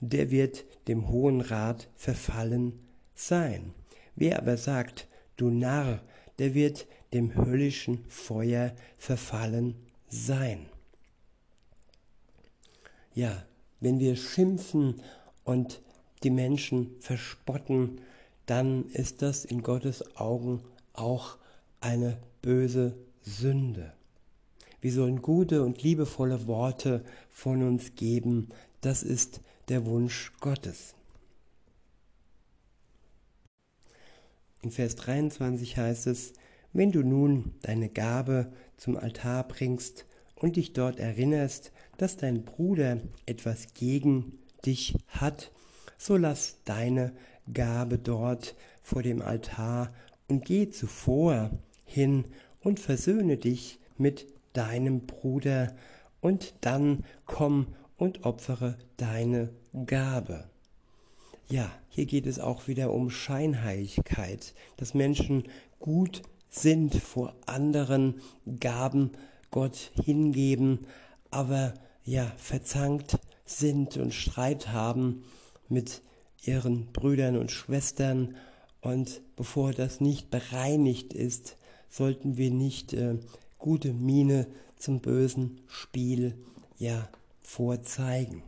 der 0.00 0.30
wird 0.30 0.64
dem 0.88 1.08
Hohen 1.08 1.40
Rat 1.40 1.88
verfallen 1.94 2.80
sein. 3.14 3.72
Wer 4.16 4.38
aber 4.38 4.56
sagt, 4.56 5.06
du 5.36 5.50
Narr, 5.50 6.00
der 6.38 6.54
wird 6.54 6.86
dem 7.12 7.34
höllischen 7.34 8.04
Feuer 8.08 8.72
verfallen 8.98 9.74
sein. 10.08 10.66
Ja, 13.14 13.44
wenn 13.80 13.98
wir 13.98 14.16
schimpfen 14.16 15.00
und 15.44 15.82
die 16.22 16.30
Menschen 16.30 16.94
verspotten, 17.00 18.00
dann 18.46 18.86
ist 18.90 19.22
das 19.22 19.44
in 19.44 19.62
Gottes 19.62 20.16
Augen 20.16 20.62
auch 20.92 21.38
eine 21.80 22.18
böse 22.42 22.94
Sünde. 23.22 23.92
Wir 24.80 24.92
sollen 24.92 25.20
gute 25.22 25.62
und 25.62 25.82
liebevolle 25.82 26.46
Worte 26.46 27.04
von 27.28 27.62
uns 27.62 27.94
geben. 27.94 28.48
Das 28.80 29.02
ist 29.02 29.40
der 29.68 29.84
Wunsch 29.86 30.32
Gottes. 30.40 30.94
In 34.62 34.70
Vers 34.70 34.96
23 34.96 35.76
heißt 35.76 36.06
es, 36.06 36.32
wenn 36.72 36.92
du 36.92 37.02
nun 37.02 37.54
deine 37.62 37.88
Gabe 37.88 38.52
zum 38.76 38.96
Altar 38.96 39.46
bringst 39.46 40.06
und 40.36 40.56
dich 40.56 40.72
dort 40.72 40.98
erinnerst, 40.98 41.72
dass 41.98 42.16
dein 42.16 42.44
Bruder 42.44 42.98
etwas 43.26 43.74
gegen 43.74 44.38
dich 44.64 44.94
hat, 45.08 45.50
so 45.98 46.16
lass 46.16 46.62
deine 46.64 47.12
Gabe 47.52 47.98
dort 47.98 48.54
vor 48.82 49.02
dem 49.02 49.22
Altar 49.22 49.92
und 50.28 50.44
geh 50.44 50.70
zuvor 50.70 51.50
hin 51.84 52.24
und 52.60 52.80
versöhne 52.80 53.36
dich 53.36 53.78
mit 53.98 54.26
deinem 54.52 55.06
Bruder 55.06 55.74
und 56.20 56.54
dann 56.60 57.04
komm 57.26 57.74
und 57.96 58.24
opfere 58.24 58.78
deine 58.96 59.50
Gabe. 59.86 60.48
Ja, 61.48 61.70
hier 61.88 62.06
geht 62.06 62.26
es 62.26 62.38
auch 62.38 62.68
wieder 62.68 62.92
um 62.92 63.10
Scheinheiligkeit, 63.10 64.54
dass 64.76 64.94
Menschen 64.94 65.44
gut 65.80 66.22
sind 66.50 66.94
vor 66.96 67.34
anderen 67.46 68.20
Gaben 68.58 69.12
Gott 69.50 69.92
hingeben, 70.04 70.86
aber 71.30 71.74
ja, 72.04 72.30
verzankt 72.36 73.18
sind 73.46 73.96
und 73.96 74.12
Streit 74.12 74.68
haben 74.68 75.24
mit 75.68 76.02
ihren 76.42 76.86
Brüdern 76.92 77.36
und 77.36 77.50
Schwestern 77.50 78.36
und 78.80 79.20
bevor 79.36 79.72
das 79.72 80.00
nicht 80.00 80.30
bereinigt 80.30 81.12
ist, 81.12 81.56
sollten 81.88 82.36
wir 82.36 82.50
nicht 82.50 82.92
äh, 82.92 83.18
gute 83.58 83.92
Miene 83.92 84.46
zum 84.76 85.00
bösen 85.00 85.60
Spiel 85.68 86.34
ja 86.78 87.08
vorzeigen. 87.42 88.42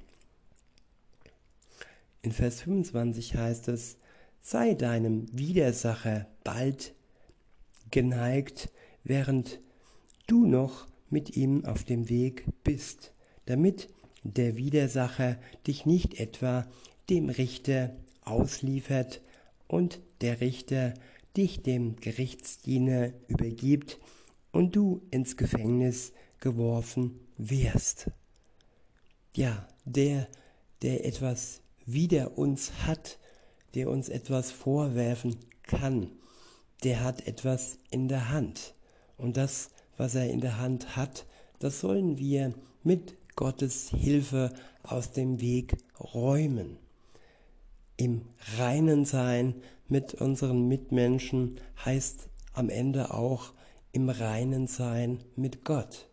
In 2.23 2.33
Vers 2.33 2.63
25 2.63 3.37
heißt 3.37 3.69
es, 3.69 3.97
sei 4.41 4.75
deinem 4.75 5.27
Widersacher 5.37 6.27
bald 6.45 6.95
geneigt, 7.93 8.73
während 9.05 9.61
du 10.27 10.47
noch 10.47 10.89
mit 11.09 11.37
ihm 11.37 11.65
auf 11.65 11.85
dem 11.85 12.09
Weg 12.09 12.45
bist, 12.65 13.13
damit 13.47 13.89
der 14.25 14.57
Widersacher 14.57 15.39
dich 15.67 15.87
nicht 15.87 16.19
etwa 16.19 16.67
dem 17.09 17.29
Richter 17.29 17.95
ausliefert 18.25 19.21
und 19.69 20.01
der 20.21 20.41
Richter 20.41 20.95
dich 21.37 21.63
dem 21.63 21.97
Gerichtsdiener 21.97 23.13
übergibt 23.29 23.99
und 24.53 24.77
du 24.77 25.03
ins 25.11 25.37
Gefängnis 25.37 26.13
geworfen 26.41 27.21
wirst. 27.37 28.11
Ja, 29.35 29.67
der, 29.85 30.29
der 30.83 31.07
etwas 31.07 31.63
wider 31.87 32.39
uns 32.39 32.73
hat, 32.87 33.19
der 33.75 33.89
uns 33.89 34.09
etwas 34.09 34.51
vorwerfen 34.51 35.37
kann, 35.63 36.11
der 36.83 37.03
hat 37.03 37.27
etwas 37.27 37.79
in 37.91 38.09
der 38.09 38.31
Hand. 38.31 38.75
Und 39.17 39.37
das, 39.37 39.71
was 39.97 40.15
er 40.15 40.29
in 40.31 40.41
der 40.41 40.59
Hand 40.59 40.97
hat, 40.97 41.27
das 41.59 41.81
sollen 41.81 42.19
wir 42.19 42.55
mit 42.83 43.17
Gottes 43.37 43.91
Hilfe 43.91 44.53
aus 44.83 45.13
dem 45.13 45.41
Weg 45.41 45.77
räumen. 46.01 46.77
Im 47.97 48.23
Reinen 48.59 49.05
sein 49.05 49.55
mit 49.89 50.15
unseren 50.15 50.67
Mitmenschen 50.67 51.61
heißt 51.85 52.29
am 52.53 52.69
Ende 52.69 53.15
auch 53.15 53.53
im 53.93 54.09
Reinen 54.09 54.67
sein 54.67 55.21
mit 55.37 55.65
Gott. 55.65 56.09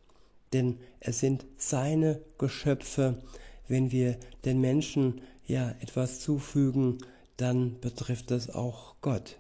Denn 0.53 0.79
es 0.99 1.19
sind 1.19 1.45
seine 1.58 2.21
Geschöpfe. 2.38 3.21
Wenn 3.67 3.91
wir 3.91 4.17
den 4.45 4.62
Menschen 4.62 5.21
ja 5.45 5.71
etwas 5.79 6.19
zufügen, 6.19 6.99
dann 7.38 7.79
betrifft 7.79 8.32
es 8.32 8.49
auch 8.49 8.95
Gott. 9.01 9.38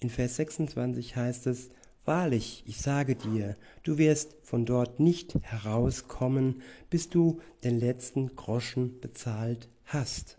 In 0.00 0.10
Vers 0.10 0.36
26 0.36 1.16
heißt 1.16 1.46
es, 1.46 1.70
Wahrlich, 2.06 2.64
ich 2.66 2.78
sage 2.78 3.14
dir, 3.14 3.56
du 3.82 3.98
wirst 3.98 4.34
von 4.42 4.64
dort 4.64 5.00
nicht 5.00 5.34
herauskommen, 5.42 6.62
bis 6.88 7.10
du 7.10 7.40
den 7.62 7.78
letzten 7.78 8.34
Groschen 8.36 9.00
bezahlt 9.00 9.68
hast. 9.84 10.38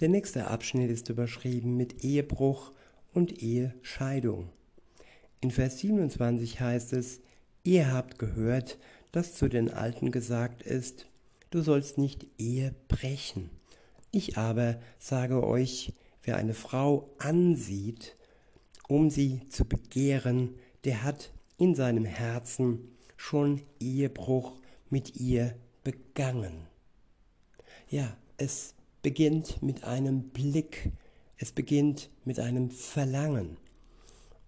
Der 0.00 0.08
nächste 0.08 0.46
Abschnitt 0.46 0.90
ist 0.90 1.10
überschrieben 1.10 1.76
mit 1.76 2.04
Ehebruch 2.04 2.72
und 3.12 3.42
Ehescheidung. 3.42 4.48
In 5.40 5.50
Vers 5.50 5.78
27 5.80 6.60
heißt 6.60 6.94
es, 6.94 7.20
ihr 7.62 7.92
habt 7.92 8.18
gehört, 8.18 8.78
dass 9.12 9.34
zu 9.34 9.48
den 9.48 9.70
Alten 9.70 10.10
gesagt 10.10 10.62
ist, 10.62 11.06
du 11.50 11.60
sollst 11.60 11.98
nicht 11.98 12.26
Ehe 12.38 12.74
brechen. 12.88 13.50
Ich 14.10 14.38
aber 14.38 14.80
sage 14.98 15.46
euch, 15.46 15.92
wer 16.28 16.36
eine 16.36 16.52
Frau 16.52 17.08
ansieht, 17.16 18.14
um 18.86 19.08
sie 19.08 19.40
zu 19.48 19.64
begehren, 19.64 20.56
der 20.84 21.02
hat 21.02 21.32
in 21.56 21.74
seinem 21.74 22.04
Herzen 22.04 22.94
schon 23.16 23.62
Ehebruch 23.80 24.52
mit 24.90 25.16
ihr 25.16 25.54
begangen. 25.84 26.66
Ja, 27.88 28.14
es 28.36 28.74
beginnt 29.00 29.62
mit 29.62 29.84
einem 29.84 30.24
Blick, 30.28 30.92
es 31.38 31.50
beginnt 31.50 32.10
mit 32.26 32.40
einem 32.40 32.70
Verlangen 32.70 33.56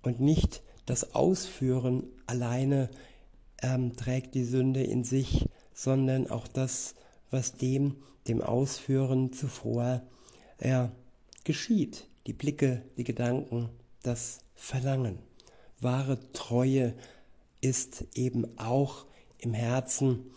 und 0.03 0.21
nicht 0.21 0.62
das 0.85 1.14
Ausführen 1.14 2.05
alleine 2.27 2.90
ähm, 3.62 3.97
trägt 3.97 4.35
die 4.35 4.45
Sünde 4.45 4.83
in 4.83 5.03
sich, 5.03 5.49
sondern 5.73 6.29
auch 6.29 6.47
das, 6.47 6.95
was 7.31 7.55
dem, 7.55 7.97
dem 8.29 8.43
Ausführen 8.43 9.33
zuvor 9.33 10.03
äh, 10.59 10.88
geschieht. 11.44 12.09
Die 12.26 12.33
Blicke, 12.33 12.83
die 12.96 13.05
Gedanken, 13.05 13.70
das 14.03 14.40
Verlangen. 14.55 15.18
Wahre 15.81 16.18
Treue 16.33 16.94
ist 17.61 18.05
eben 18.14 18.59
auch 18.59 19.07
im 19.38 19.55
Herzen 19.55 20.31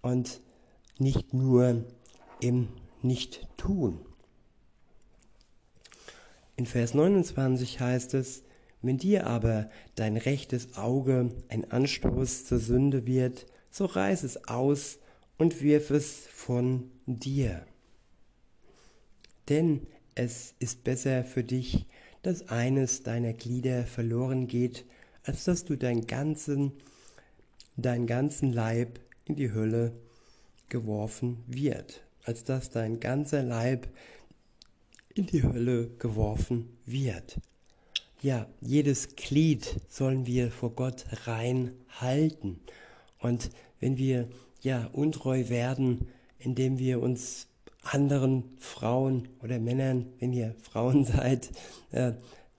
und 0.00 0.40
nicht 0.98 1.34
nur 1.34 1.84
im 2.40 2.68
Nicht-Tun. 3.02 4.04
In 6.56 6.66
Vers 6.66 6.94
29 6.94 7.80
heißt 7.80 8.14
es, 8.14 8.44
wenn 8.80 8.98
dir 8.98 9.26
aber 9.26 9.70
dein 9.96 10.16
rechtes 10.16 10.76
Auge 10.76 11.30
ein 11.48 11.70
Anstoß 11.70 12.44
zur 12.44 12.58
Sünde 12.58 13.06
wird, 13.06 13.46
so 13.70 13.86
reiß 13.86 14.22
es 14.22 14.46
aus 14.46 14.98
und 15.36 15.62
wirf 15.62 15.90
es 15.90 16.26
von 16.28 16.90
dir. 17.06 17.66
Denn 19.48 19.86
es 20.14 20.54
ist 20.58 20.84
besser 20.84 21.24
für 21.24 21.44
dich, 21.44 21.86
dass 22.22 22.48
eines 22.48 23.02
deiner 23.02 23.32
Glieder 23.32 23.84
verloren 23.84 24.46
geht, 24.46 24.84
als 25.24 25.44
dass 25.44 25.64
du 25.64 25.76
deinen 25.76 26.06
ganzen, 26.06 26.72
deinen 27.76 28.06
ganzen 28.06 28.52
Leib 28.52 29.00
in 29.24 29.36
die 29.36 29.52
Hölle 29.52 29.92
geworfen 30.68 31.42
wird, 31.46 32.02
als 32.24 32.44
dass 32.44 32.70
dein 32.70 33.00
ganzer 33.00 33.42
Leib 33.42 33.88
in 35.14 35.26
die 35.26 35.42
Hölle 35.42 35.90
geworfen 35.98 36.76
wird. 36.86 37.38
Ja, 38.22 38.46
jedes 38.60 39.16
Glied 39.16 39.80
sollen 39.88 40.26
wir 40.26 40.50
vor 40.50 40.70
Gott 40.70 41.04
rein 41.26 41.72
halten. 42.00 42.60
Und 43.18 43.50
wenn 43.80 43.98
wir 43.98 44.28
ja 44.62 44.86
untreu 44.92 45.50
werden, 45.50 46.08
indem 46.38 46.78
wir 46.78 47.00
uns 47.00 47.48
anderen 47.84 48.44
Frauen 48.58 49.28
oder 49.42 49.58
Männern, 49.58 50.06
wenn 50.18 50.32
ihr 50.32 50.54
Frauen 50.62 51.04
seid, 51.04 51.50
äh, 51.92 52.12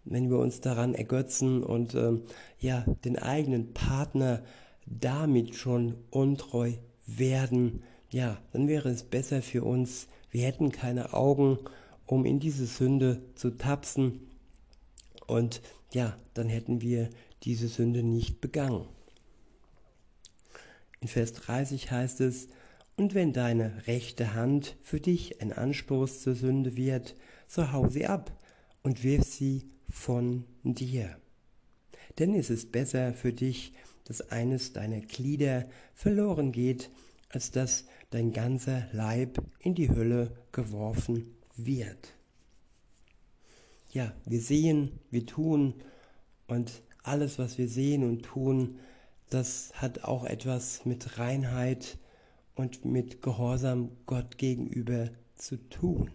wenn 0.03 0.29
wir 0.29 0.37
uns 0.37 0.61
daran 0.61 0.93
ergötzen 0.93 1.63
und 1.63 1.95
äh, 1.95 2.13
ja 2.59 2.85
den 3.03 3.17
eigenen 3.17 3.73
Partner 3.73 4.43
damit 4.85 5.55
schon 5.55 5.95
untreu 6.11 6.73
werden, 7.07 7.83
ja, 8.11 8.37
dann 8.53 8.67
wäre 8.67 8.89
es 8.89 9.03
besser 9.03 9.41
für 9.41 9.63
uns, 9.63 10.07
wir 10.29 10.45
hätten 10.45 10.71
keine 10.71 11.13
Augen, 11.13 11.57
um 12.05 12.25
in 12.25 12.39
diese 12.39 12.67
Sünde 12.67 13.21
zu 13.35 13.51
tapsen 13.57 14.21
und 15.27 15.61
ja, 15.91 16.17
dann 16.33 16.49
hätten 16.49 16.81
wir 16.81 17.09
diese 17.43 17.67
Sünde 17.67 18.03
nicht 18.03 18.41
begangen. 18.41 18.85
In 20.99 21.07
Vers 21.07 21.33
30 21.33 21.91
heißt 21.91 22.21
es, 22.21 22.47
und 22.97 23.13
wenn 23.13 23.33
deine 23.33 23.85
rechte 23.87 24.33
Hand 24.33 24.77
für 24.81 24.99
dich 24.99 25.41
ein 25.41 25.51
Anstoß 25.51 26.21
zur 26.21 26.35
Sünde 26.35 26.77
wird, 26.77 27.15
so 27.47 27.71
hau 27.71 27.89
sie 27.89 28.05
ab 28.05 28.31
und 28.83 29.03
wirf 29.03 29.23
sie 29.23 29.69
von 29.89 30.45
dir. 30.63 31.17
Denn 32.19 32.33
es 32.33 32.49
ist 32.49 32.71
besser 32.71 33.13
für 33.13 33.33
dich, 33.33 33.73
dass 34.05 34.29
eines 34.31 34.73
deiner 34.73 35.01
Glieder 35.01 35.65
verloren 35.93 36.51
geht, 36.51 36.89
als 37.29 37.51
dass 37.51 37.85
dein 38.11 38.31
ganzer 38.31 38.87
Leib 38.93 39.43
in 39.59 39.75
die 39.75 39.89
Hölle 39.89 40.31
geworfen 40.51 41.35
wird. 41.57 42.13
Ja, 43.91 44.13
wir 44.25 44.41
sehen, 44.41 44.99
wir 45.09 45.25
tun 45.25 45.73
und 46.47 46.81
alles, 47.03 47.39
was 47.39 47.57
wir 47.57 47.67
sehen 47.67 48.03
und 48.03 48.23
tun, 48.23 48.79
das 49.29 49.71
hat 49.75 50.03
auch 50.03 50.25
etwas 50.25 50.85
mit 50.85 51.17
Reinheit 51.17 51.97
und 52.55 52.85
mit 52.85 53.21
Gehorsam 53.21 53.91
Gott 54.05 54.37
gegenüber 54.37 55.09
zu 55.35 55.57
tun. 55.69 56.11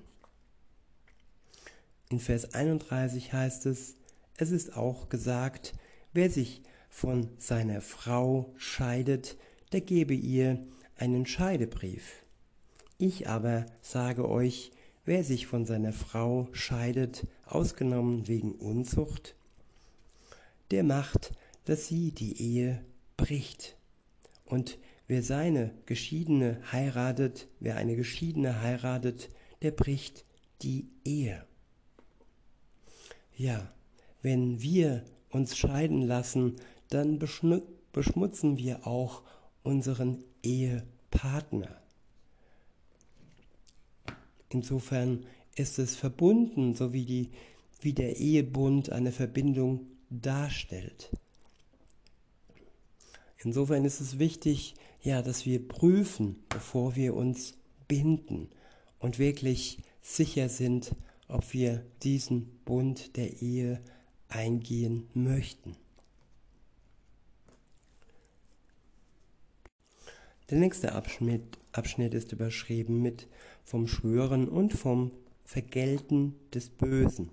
In 2.08 2.18
Vers 2.18 2.54
31 2.54 3.32
heißt 3.32 3.66
es, 3.66 3.94
es 4.36 4.50
ist 4.50 4.76
auch 4.76 5.08
gesagt, 5.08 5.74
wer 6.12 6.30
sich 6.30 6.62
von 6.88 7.28
seiner 7.38 7.80
Frau 7.80 8.52
scheidet, 8.56 9.36
der 9.72 9.80
gebe 9.80 10.14
ihr 10.14 10.58
einen 10.96 11.24
Scheidebrief. 11.24 12.24
Ich 12.98 13.28
aber 13.28 13.66
sage 13.80 14.28
euch, 14.28 14.72
wer 15.04 15.24
sich 15.24 15.46
von 15.46 15.66
seiner 15.66 15.92
Frau 15.92 16.48
scheidet, 16.52 17.26
ausgenommen 17.46 18.28
wegen 18.28 18.52
Unzucht, 18.52 19.34
der 20.70 20.84
macht, 20.84 21.32
dass 21.64 21.86
sie 21.86 22.12
die 22.12 22.40
Ehe 22.40 22.84
bricht. 23.16 23.76
Und 24.44 24.78
Wer 25.10 25.24
seine 25.24 25.72
Geschiedene 25.86 26.60
heiratet, 26.70 27.48
wer 27.58 27.74
eine 27.74 27.96
Geschiedene 27.96 28.62
heiratet, 28.62 29.28
der 29.60 29.72
bricht 29.72 30.24
die 30.62 30.86
Ehe. 31.04 31.44
Ja, 33.36 33.74
wenn 34.22 34.62
wir 34.62 35.04
uns 35.28 35.58
scheiden 35.58 36.02
lassen, 36.02 36.54
dann 36.90 37.18
beschmutzen 37.18 38.56
wir 38.56 38.86
auch 38.86 39.24
unseren 39.64 40.22
Ehepartner. 40.44 41.82
Insofern 44.48 45.26
ist 45.56 45.80
es 45.80 45.96
verbunden, 45.96 46.76
so 46.76 46.92
wie, 46.92 47.04
die, 47.04 47.30
wie 47.80 47.94
der 47.94 48.16
Ehebund 48.16 48.92
eine 48.92 49.10
Verbindung 49.10 49.88
darstellt. 50.08 51.10
Insofern 53.38 53.84
ist 53.84 54.00
es 54.00 54.20
wichtig, 54.20 54.76
ja, 55.02 55.22
dass 55.22 55.46
wir 55.46 55.66
prüfen, 55.66 56.42
bevor 56.48 56.96
wir 56.96 57.14
uns 57.14 57.54
binden 57.88 58.48
und 58.98 59.18
wirklich 59.18 59.78
sicher 60.02 60.48
sind, 60.48 60.94
ob 61.28 61.52
wir 61.52 61.84
diesen 62.02 62.60
Bund 62.64 63.16
der 63.16 63.40
Ehe 63.40 63.80
eingehen 64.28 65.08
möchten. 65.14 65.76
Der 70.50 70.58
nächste 70.58 70.92
Abschnitt, 70.92 71.58
Abschnitt 71.72 72.12
ist 72.12 72.32
überschrieben 72.32 73.00
mit 73.00 73.28
vom 73.64 73.86
Schwören 73.86 74.48
und 74.48 74.72
vom 74.72 75.12
Vergelten 75.44 76.34
des 76.52 76.70
Bösen. 76.70 77.30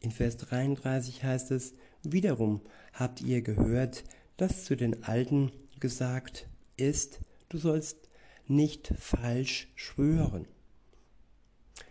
In 0.00 0.10
Vers 0.10 0.36
33 0.36 1.22
heißt 1.22 1.52
es, 1.52 1.74
wiederum 2.02 2.60
habt 2.92 3.20
ihr 3.20 3.42
gehört, 3.42 4.04
dass 4.36 4.64
zu 4.64 4.76
den 4.76 5.04
Alten 5.04 5.52
gesagt 5.78 6.48
ist, 6.76 7.20
du 7.48 7.58
sollst 7.58 8.08
nicht 8.46 8.92
falsch 8.98 9.68
schwören. 9.74 10.46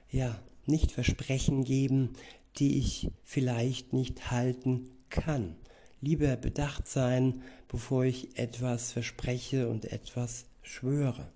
Ja, 0.10 0.39
nicht 0.65 0.91
Versprechen 0.91 1.63
geben, 1.63 2.13
die 2.58 2.80
ich 2.80 3.12
vielleicht 3.24 3.93
nicht 3.93 4.32
halten 4.32 4.89
kann. 5.10 5.56
Lieber 6.02 6.36
bedacht 6.38 6.88
sein, 6.88 7.41
bevor 7.67 8.06
ich 8.06 8.38
etwas 8.38 8.91
verspreche 8.91 9.69
und 9.69 9.86
etwas 9.91 10.45
schwöre. 10.62 11.32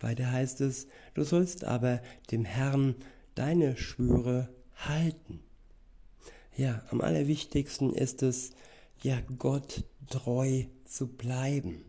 Weiter 0.00 0.30
heißt 0.30 0.60
es, 0.60 0.86
du 1.14 1.24
sollst 1.24 1.64
aber 1.64 2.00
dem 2.30 2.44
Herrn 2.44 2.94
deine 3.34 3.76
Schwüre 3.76 4.48
halten. 4.76 5.40
Ja, 6.56 6.82
am 6.90 7.00
allerwichtigsten 7.00 7.92
ist 7.92 8.22
es, 8.22 8.50
ja, 9.02 9.20
Gott 9.38 9.84
treu 10.08 10.64
zu 10.84 11.06
bleiben. 11.06 11.84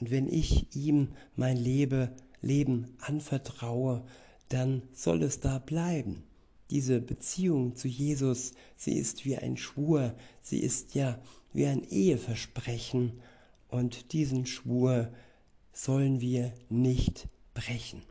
Und 0.00 0.10
wenn 0.10 0.28
ich 0.28 0.74
ihm 0.76 1.08
mein 1.36 1.56
Lebe, 1.56 2.12
Leben 2.42 2.96
anvertraue, 3.00 4.04
dann 4.48 4.82
soll 4.92 5.22
es 5.22 5.40
da 5.40 5.58
bleiben. 5.58 6.22
Diese 6.70 7.00
Beziehung 7.00 7.76
zu 7.76 7.88
Jesus, 7.88 8.52
sie 8.76 8.94
ist 8.94 9.24
wie 9.24 9.36
ein 9.36 9.56
Schwur, 9.56 10.14
sie 10.42 10.58
ist 10.58 10.94
ja 10.94 11.18
wie 11.52 11.66
ein 11.66 11.84
Eheversprechen 11.84 13.20
und 13.68 14.12
diesen 14.12 14.46
Schwur 14.46 15.12
sollen 15.72 16.20
wir 16.20 16.52
nicht 16.68 17.28
brechen. 17.54 18.02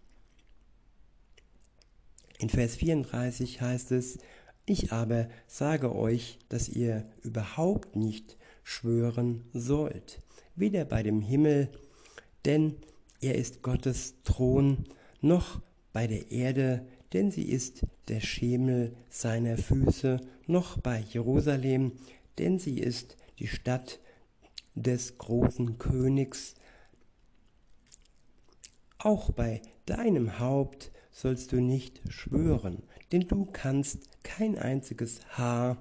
In 2.40 2.50
Vers 2.50 2.76
34 2.76 3.62
heißt 3.62 3.92
es, 3.92 4.18
ich 4.66 4.92
aber 4.92 5.30
sage 5.48 5.96
euch, 5.96 6.40
dass 6.50 6.70
ihr 6.70 7.08
überhaupt 7.22 7.96
nicht 7.96 8.38
schwören 8.64 9.46
sollt, 9.54 10.22
weder 10.56 10.86
bei 10.86 11.04
dem 11.04 11.22
Himmel, 11.22 11.70
denn 12.46 12.78
er 13.22 13.36
ist 13.36 13.62
Gottes 13.62 14.16
Thron, 14.24 14.86
noch 15.22 15.62
bei 15.94 16.08
der 16.08 16.32
Erde, 16.32 16.86
denn 17.14 17.32
sie 17.32 17.50
ist 17.50 17.86
der 18.08 18.20
Schemel 18.20 18.96
seiner 19.10 19.58
Füße, 19.58 20.20
noch 20.48 20.78
bei 20.78 21.00
Jerusalem, 21.00 21.94
denn 22.38 22.60
sie 22.60 22.80
ist 22.80 23.18
die 23.40 23.48
Stadt 23.48 24.00
des 24.76 25.18
großen 25.18 25.78
Königs. 25.78 26.56
Auch 28.98 29.32
bei 29.32 29.62
deinem 29.86 30.40
Haupt 30.40 30.92
sollst 31.12 31.52
du 31.52 31.62
nicht 31.62 32.02
schwören, 32.10 32.84
denn 33.12 33.28
du 33.28 33.46
kannst 33.46 34.10
kein 34.24 34.58
einziges 34.58 35.22
Haar 35.38 35.78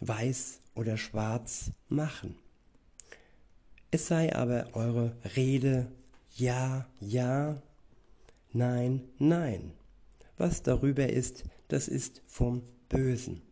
weiß 0.00 0.62
oder 0.74 0.96
schwarz 0.96 1.72
machen. 1.88 2.36
Es 3.92 4.06
sei 4.06 4.34
aber 4.34 4.68
eure 4.74 5.16
Rede 5.36 5.88
ja, 6.36 6.86
ja, 7.00 7.60
nein, 8.52 9.02
nein. 9.18 9.72
Was 10.38 10.62
darüber 10.62 11.08
ist, 11.08 11.44
das 11.68 11.88
ist 11.88 12.22
vom 12.26 12.62
Bösen. 12.88 13.42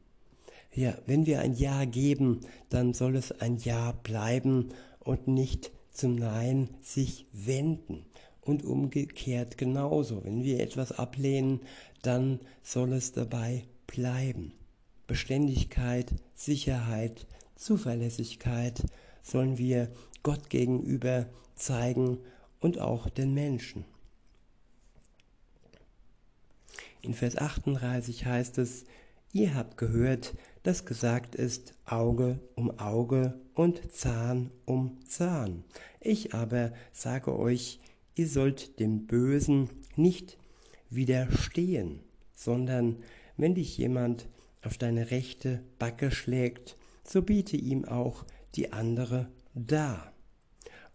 Ja, 0.72 0.96
wenn 1.06 1.26
wir 1.26 1.40
ein 1.40 1.54
Ja 1.54 1.84
geben, 1.84 2.40
dann 2.68 2.94
soll 2.94 3.16
es 3.16 3.32
ein 3.40 3.56
Ja 3.58 3.92
bleiben 4.02 4.68
und 5.00 5.26
nicht 5.26 5.72
zum 5.90 6.14
Nein 6.14 6.70
sich 6.80 7.26
wenden. 7.32 8.04
Und 8.40 8.64
umgekehrt 8.64 9.58
genauso. 9.58 10.24
Wenn 10.24 10.44
wir 10.44 10.60
etwas 10.60 10.92
ablehnen, 10.92 11.60
dann 12.02 12.38
soll 12.62 12.92
es 12.92 13.12
dabei 13.12 13.64
bleiben. 13.86 14.52
Beständigkeit, 15.06 16.14
Sicherheit, 16.34 17.26
Zuverlässigkeit 17.56 18.84
sollen 19.22 19.58
wir 19.58 19.90
Gott 20.22 20.50
gegenüber 20.50 21.26
zeigen 21.54 22.18
und 22.60 22.78
auch 22.78 23.08
den 23.08 23.34
Menschen. 23.34 23.84
In 27.02 27.14
Vers 27.14 27.36
38 27.36 28.26
heißt 28.26 28.58
es, 28.58 28.84
ihr 29.32 29.54
habt 29.54 29.76
gehört, 29.76 30.34
dass 30.62 30.84
gesagt 30.84 31.34
ist 31.34 31.74
Auge 31.86 32.40
um 32.54 32.78
Auge 32.78 33.40
und 33.54 33.92
Zahn 33.92 34.50
um 34.64 34.98
Zahn. 35.06 35.64
Ich 36.00 36.34
aber 36.34 36.72
sage 36.92 37.38
euch, 37.38 37.80
ihr 38.16 38.28
sollt 38.28 38.80
dem 38.80 39.06
Bösen 39.06 39.70
nicht 39.96 40.38
widerstehen, 40.90 42.00
sondern 42.34 42.96
wenn 43.36 43.54
dich 43.54 43.78
jemand 43.78 44.28
auf 44.62 44.76
deine 44.76 45.10
rechte 45.10 45.62
Backe 45.78 46.10
schlägt, 46.10 46.76
so 47.04 47.22
biete 47.22 47.56
ihm 47.56 47.84
auch 47.84 48.24
die 48.54 48.72
andere 48.72 49.28
dar. 49.54 50.12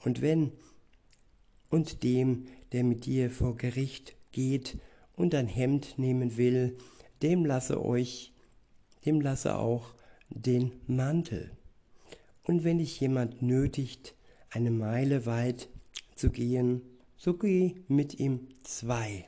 Und 0.03 0.21
wenn 0.21 0.51
und 1.69 2.03
dem, 2.03 2.45
der 2.71 2.83
mit 2.83 3.05
dir 3.05 3.31
vor 3.31 3.55
Gericht 3.55 4.15
geht 4.31 4.77
und 5.15 5.33
ein 5.33 5.47
Hemd 5.47 5.97
nehmen 5.97 6.37
will, 6.37 6.77
dem 7.21 7.45
lasse 7.45 7.83
euch, 7.83 8.33
dem 9.05 9.21
lasse 9.21 9.55
auch 9.55 9.95
den 10.29 10.71
Mantel. 10.87 11.51
Und 12.43 12.63
wenn 12.63 12.77
dich 12.77 12.99
jemand 12.99 13.41
nötigt, 13.41 14.15
eine 14.49 14.71
Meile 14.71 15.25
weit 15.25 15.69
zu 16.15 16.29
gehen, 16.29 16.81
so 17.17 17.33
geh 17.33 17.75
mit 17.87 18.19
ihm 18.19 18.49
zwei. 18.63 19.27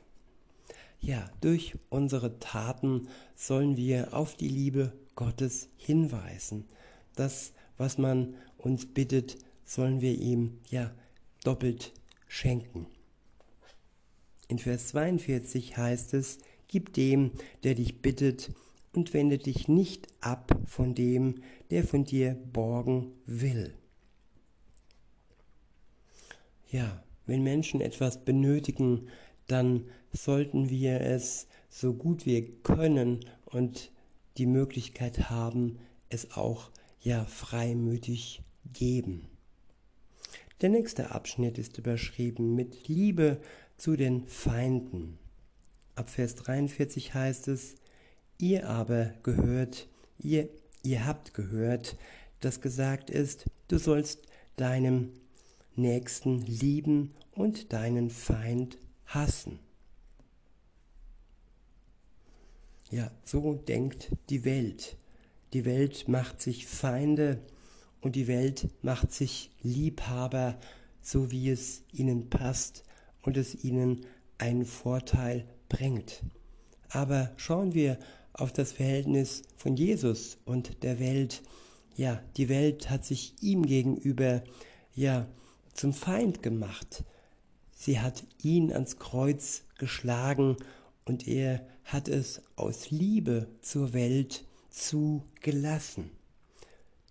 Ja, 1.00 1.30
durch 1.40 1.74
unsere 1.88 2.38
Taten 2.38 3.08
sollen 3.34 3.76
wir 3.76 4.14
auf 4.14 4.34
die 4.36 4.48
Liebe 4.48 4.92
Gottes 5.14 5.68
hinweisen. 5.76 6.66
Das, 7.14 7.52
was 7.78 7.96
man 7.96 8.34
uns 8.66 8.86
bittet, 8.86 9.38
sollen 9.64 10.00
wir 10.00 10.18
ihm 10.18 10.58
ja 10.68 10.92
doppelt 11.42 11.92
schenken. 12.28 12.86
In 14.48 14.58
Vers 14.58 14.88
42 14.88 15.76
heißt 15.76 16.12
es, 16.14 16.38
Gib 16.68 16.92
dem, 16.92 17.30
der 17.62 17.76
dich 17.76 18.02
bittet, 18.02 18.50
und 18.96 19.12
wende 19.12 19.38
dich 19.38 19.68
nicht 19.68 20.08
ab 20.20 20.58
von 20.64 20.94
dem, 20.94 21.42
der 21.70 21.84
von 21.84 22.04
dir 22.04 22.34
borgen 22.34 23.12
will. 23.26 23.74
Ja, 26.70 27.04
wenn 27.26 27.42
Menschen 27.42 27.80
etwas 27.80 28.24
benötigen, 28.24 29.08
dann 29.46 29.84
sollten 30.12 30.70
wir 30.70 31.00
es 31.00 31.46
so 31.68 31.92
gut 31.92 32.26
wir 32.26 32.50
können 32.62 33.20
und 33.44 33.92
die 34.38 34.46
Möglichkeit 34.46 35.30
haben, 35.30 35.78
es 36.08 36.32
auch 36.32 36.70
ja 37.00 37.24
freimütig 37.26 38.42
geben. 38.72 39.28
Der 40.60 40.70
nächste 40.70 41.10
Abschnitt 41.10 41.58
ist 41.58 41.78
überschrieben 41.78 42.54
mit 42.54 42.88
Liebe 42.88 43.40
zu 43.76 43.96
den 43.96 44.26
Feinden. 44.26 45.18
Ab 45.94 46.08
Vers 46.08 46.34
43 46.36 47.14
heißt 47.14 47.48
es, 47.48 47.74
ihr 48.38 48.68
aber 48.68 49.12
gehört, 49.22 49.88
ihr, 50.18 50.48
ihr 50.82 51.06
habt 51.06 51.34
gehört, 51.34 51.96
dass 52.40 52.60
gesagt 52.60 53.10
ist, 53.10 53.44
du 53.68 53.78
sollst 53.78 54.22
deinem 54.56 55.10
Nächsten 55.74 56.40
lieben 56.40 57.14
und 57.32 57.72
deinen 57.72 58.08
Feind 58.08 58.78
hassen. 59.04 59.58
Ja, 62.90 63.10
so 63.24 63.54
denkt 63.54 64.10
die 64.30 64.44
Welt. 64.44 64.96
Die 65.52 65.64
Welt 65.64 66.08
macht 66.08 66.40
sich 66.40 66.66
Feinde 66.66 67.40
und 68.06 68.14
die 68.14 68.28
Welt 68.28 68.68
macht 68.82 69.10
sich 69.10 69.50
Liebhaber, 69.62 70.60
so 71.02 71.32
wie 71.32 71.50
es 71.50 71.82
ihnen 71.92 72.30
passt 72.30 72.84
und 73.22 73.36
es 73.36 73.64
ihnen 73.64 74.06
einen 74.38 74.64
Vorteil 74.64 75.44
bringt. 75.68 76.22
Aber 76.88 77.32
schauen 77.36 77.74
wir 77.74 77.98
auf 78.32 78.52
das 78.52 78.70
Verhältnis 78.70 79.42
von 79.56 79.76
Jesus 79.76 80.38
und 80.44 80.84
der 80.84 81.00
Welt. 81.00 81.42
Ja, 81.96 82.22
die 82.36 82.48
Welt 82.48 82.90
hat 82.90 83.04
sich 83.04 83.34
ihm 83.40 83.66
gegenüber 83.66 84.44
ja 84.94 85.26
zum 85.74 85.92
Feind 85.92 86.44
gemacht. 86.44 87.02
Sie 87.72 87.98
hat 87.98 88.22
ihn 88.40 88.72
ans 88.72 89.00
Kreuz 89.00 89.64
geschlagen 89.78 90.56
und 91.04 91.26
er 91.26 91.66
hat 91.82 92.06
es 92.06 92.40
aus 92.54 92.92
Liebe 92.92 93.48
zur 93.62 93.94
Welt 93.94 94.44
zugelassen. 94.70 96.12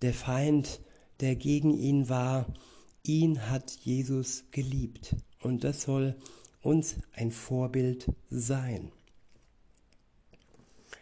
Der 0.02 0.14
Feind, 0.14 0.80
der 1.20 1.36
gegen 1.36 1.76
ihn 1.76 2.08
war, 2.08 2.46
ihn 3.02 3.50
hat 3.50 3.70
Jesus 3.82 4.44
geliebt 4.50 5.16
und 5.40 5.64
das 5.64 5.82
soll 5.82 6.16
uns 6.62 6.96
ein 7.12 7.30
Vorbild 7.30 8.12
sein. 8.30 8.90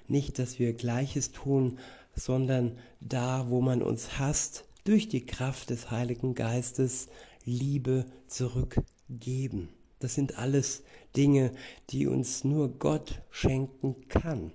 Nicht, 0.06 0.38
dass 0.38 0.58
wir 0.58 0.74
Gleiches 0.74 1.32
tun, 1.32 1.78
sondern 2.14 2.78
da, 3.00 3.48
wo 3.48 3.60
man 3.60 3.82
uns 3.82 4.18
hasst, 4.18 4.64
durch 4.84 5.08
die 5.08 5.24
Kraft 5.24 5.70
des 5.70 5.90
Heiligen 5.90 6.34
Geistes 6.34 7.08
Liebe 7.44 8.04
zurückgeben. 8.26 9.70
Das 9.98 10.14
sind 10.14 10.38
alles 10.38 10.82
Dinge, 11.16 11.52
die 11.90 12.06
uns 12.06 12.44
nur 12.44 12.78
Gott 12.78 13.22
schenken 13.30 14.08
kann. 14.08 14.52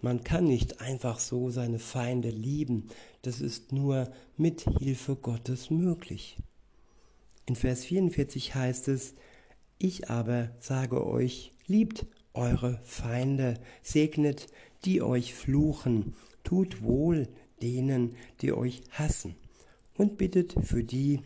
Man 0.00 0.24
kann 0.24 0.44
nicht 0.44 0.80
einfach 0.80 1.20
so 1.20 1.50
seine 1.50 1.78
Feinde 1.78 2.30
lieben. 2.30 2.88
Das 3.22 3.40
ist 3.40 3.72
nur 3.72 4.10
mit 4.36 4.62
Hilfe 4.78 5.14
Gottes 5.14 5.70
möglich. 5.70 6.36
In 7.46 7.54
Vers 7.54 7.84
44 7.84 8.54
heißt 8.54 8.88
es, 8.88 9.14
ich 9.78 10.10
aber 10.10 10.50
sage 10.60 11.06
euch, 11.06 11.52
liebt 11.66 12.06
eure 12.34 12.80
Feinde, 12.84 13.54
segnet, 13.82 14.48
die 14.84 15.02
euch 15.02 15.34
fluchen, 15.34 16.14
tut 16.44 16.82
wohl 16.82 17.28
denen, 17.60 18.16
die 18.40 18.52
euch 18.52 18.82
hassen, 18.90 19.36
und 19.96 20.18
bittet 20.18 20.54
für 20.62 20.82
die, 20.82 21.20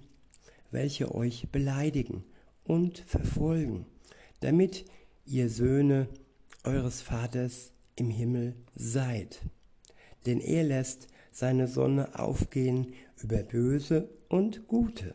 welche 0.71 1.15
euch 1.15 1.49
beleidigen 1.51 2.25
und 2.65 2.99
verfolgen, 2.99 3.87
damit 4.41 4.85
ihr 5.25 5.49
Söhne 5.49 6.09
eures 6.65 7.01
Vaters 7.01 7.73
im 7.95 8.11
Himmel 8.11 8.55
seid. 8.75 9.41
Denn 10.27 10.41
er 10.41 10.65
lässt 10.65 11.09
seine 11.37 11.69
Sonne 11.69 12.19
aufgehen 12.19 12.95
über 13.23 13.43
Böse 13.43 14.09
und 14.31 14.67
Gute 14.69 15.15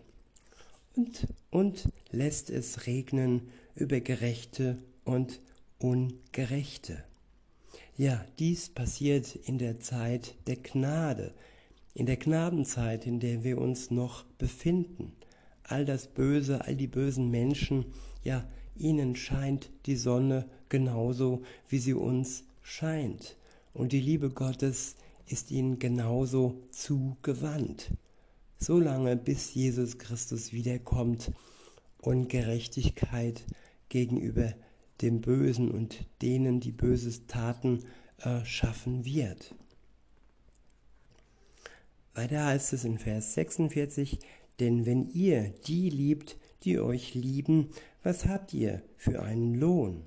und, 0.95 1.27
und 1.49 1.89
lässt 2.11 2.51
es 2.51 2.85
regnen 2.85 3.49
über 3.73 4.01
Gerechte 4.01 4.77
und 5.03 5.41
Ungerechte. 5.79 7.03
Ja, 7.97 8.23
dies 8.37 8.69
passiert 8.69 9.35
in 9.35 9.57
der 9.57 9.79
Zeit 9.79 10.35
der 10.45 10.57
Gnade, 10.57 11.33
in 11.95 12.05
der 12.05 12.17
Gnadenzeit, 12.17 13.07
in 13.07 13.19
der 13.19 13.43
wir 13.43 13.57
uns 13.57 13.89
noch 13.89 14.23
befinden. 14.37 15.13
All 15.63 15.85
das 15.85 16.05
Böse, 16.05 16.65
all 16.65 16.75
die 16.75 16.85
bösen 16.85 17.31
Menschen, 17.31 17.85
ja, 18.23 18.47
ihnen 18.77 19.15
scheint 19.15 19.71
die 19.87 19.95
Sonne 19.95 20.47
genauso, 20.69 21.41
wie 21.67 21.79
sie 21.79 21.95
uns 21.95 22.43
scheint. 22.61 23.37
Und 23.73 23.91
die 23.91 24.01
Liebe 24.01 24.29
Gottes 24.29 24.95
ist 25.27 25.51
ihnen 25.51 25.79
genauso 25.79 26.61
zugewandt. 26.71 27.91
Solange 28.57 29.15
bis 29.15 29.53
Jesus 29.53 29.97
Christus 29.97 30.53
wiederkommt 30.53 31.31
und 31.99 32.29
Gerechtigkeit 32.29 33.43
gegenüber 33.89 34.53
dem 35.01 35.21
Bösen 35.21 35.71
und 35.71 36.05
denen, 36.21 36.59
die 36.59 36.71
Böses 36.71 37.25
taten, 37.27 37.85
äh, 38.19 38.45
schaffen 38.45 39.03
wird. 39.05 39.55
Weiter 42.13 42.45
heißt 42.45 42.73
es 42.73 42.83
in 42.83 42.97
Vers 42.97 43.33
46, 43.33 44.19
denn 44.59 44.85
wenn 44.85 45.09
ihr 45.09 45.49
die 45.65 45.89
liebt, 45.89 46.37
die 46.63 46.79
euch 46.79 47.15
lieben, 47.15 47.69
was 48.03 48.25
habt 48.25 48.53
ihr 48.53 48.83
für 48.95 49.23
einen 49.23 49.55
Lohn? 49.55 50.03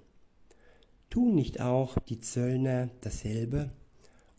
Tun 1.11 1.35
nicht 1.35 1.61
auch 1.61 1.99
die 1.99 2.21
Zöllner 2.21 2.91
dasselbe? 3.01 3.71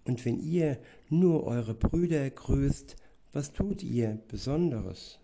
Und 0.05 0.23
wenn 0.23 0.39
ihr 0.39 0.77
nur 1.09 1.43
eure 1.45 1.73
Brüder 1.73 2.29
grüßt, 2.29 2.95
was 3.33 3.51
tut 3.51 3.83
ihr 3.83 4.19
Besonderes? 4.29 5.19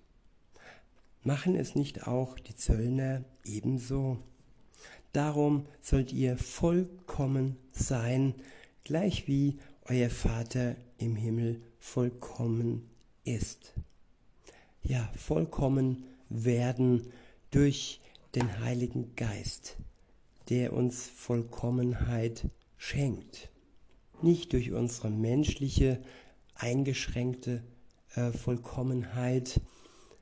Machen 1.24 1.56
es 1.56 1.76
nicht 1.76 2.08
auch 2.08 2.38
die 2.40 2.56
Zöllner 2.56 3.24
ebenso? 3.46 4.18
Darum 5.14 5.68
sollt 5.82 6.12
ihr 6.12 6.38
vollkommen 6.38 7.58
sein, 7.72 8.34
gleich 8.84 9.28
wie 9.28 9.60
euer 9.86 10.10
Vater 10.10 10.76
im 10.98 11.16
Himmel 11.16 11.62
vollkommen 11.80 12.90
ist. 13.24 13.74
Ja, 14.84 15.12
vollkommen 15.16 16.06
werden 16.30 17.12
durch 17.52 18.02
den 18.34 18.60
Heiligen 18.62 19.16
Geist, 19.16 19.78
der 20.50 20.74
uns 20.74 21.08
Vollkommenheit 21.08 22.48
schenkt. 22.78 23.51
Nicht 24.22 24.54
durch 24.54 24.72
unsere 24.72 25.10
menschliche, 25.10 26.02
eingeschränkte 26.56 27.64
äh, 28.16 28.32
Vollkommenheit, 28.32 29.62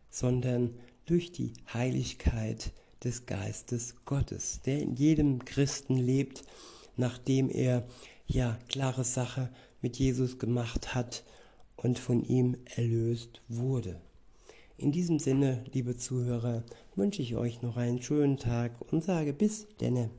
sondern 0.10 0.76
durch 1.06 1.32
die 1.32 1.54
Heiligkeit 1.74 2.72
des 3.04 3.26
Geistes 3.26 3.96
Gottes, 4.06 4.62
der 4.66 4.80
in 4.82 4.96
jedem 4.96 5.44
Christen 5.46 5.98
lebt, 5.98 6.44
nachdem 6.98 7.50
er 7.50 7.88
ja 8.28 8.58
klare 8.68 9.04
Sache 9.04 9.50
mit 9.82 9.98
Jesus 9.98 10.38
gemacht 10.38 10.94
hat 10.94 11.24
und 11.76 11.98
von 11.98 12.24
ihm 12.24 12.58
erlöst 12.76 13.42
wurde. 13.48 14.02
In 14.78 14.92
diesem 14.92 15.20
Sinne, 15.20 15.64
liebe 15.74 15.98
Zuhörer, 15.98 16.64
wünsche 16.96 17.22
ich 17.22 17.36
euch 17.36 17.62
noch 17.62 17.76
einen 17.76 18.02
schönen 18.02 18.38
Tag 18.38 18.72
und 18.92 19.04
sage 19.04 19.34
bis 19.34 19.68
denne. 19.82 20.10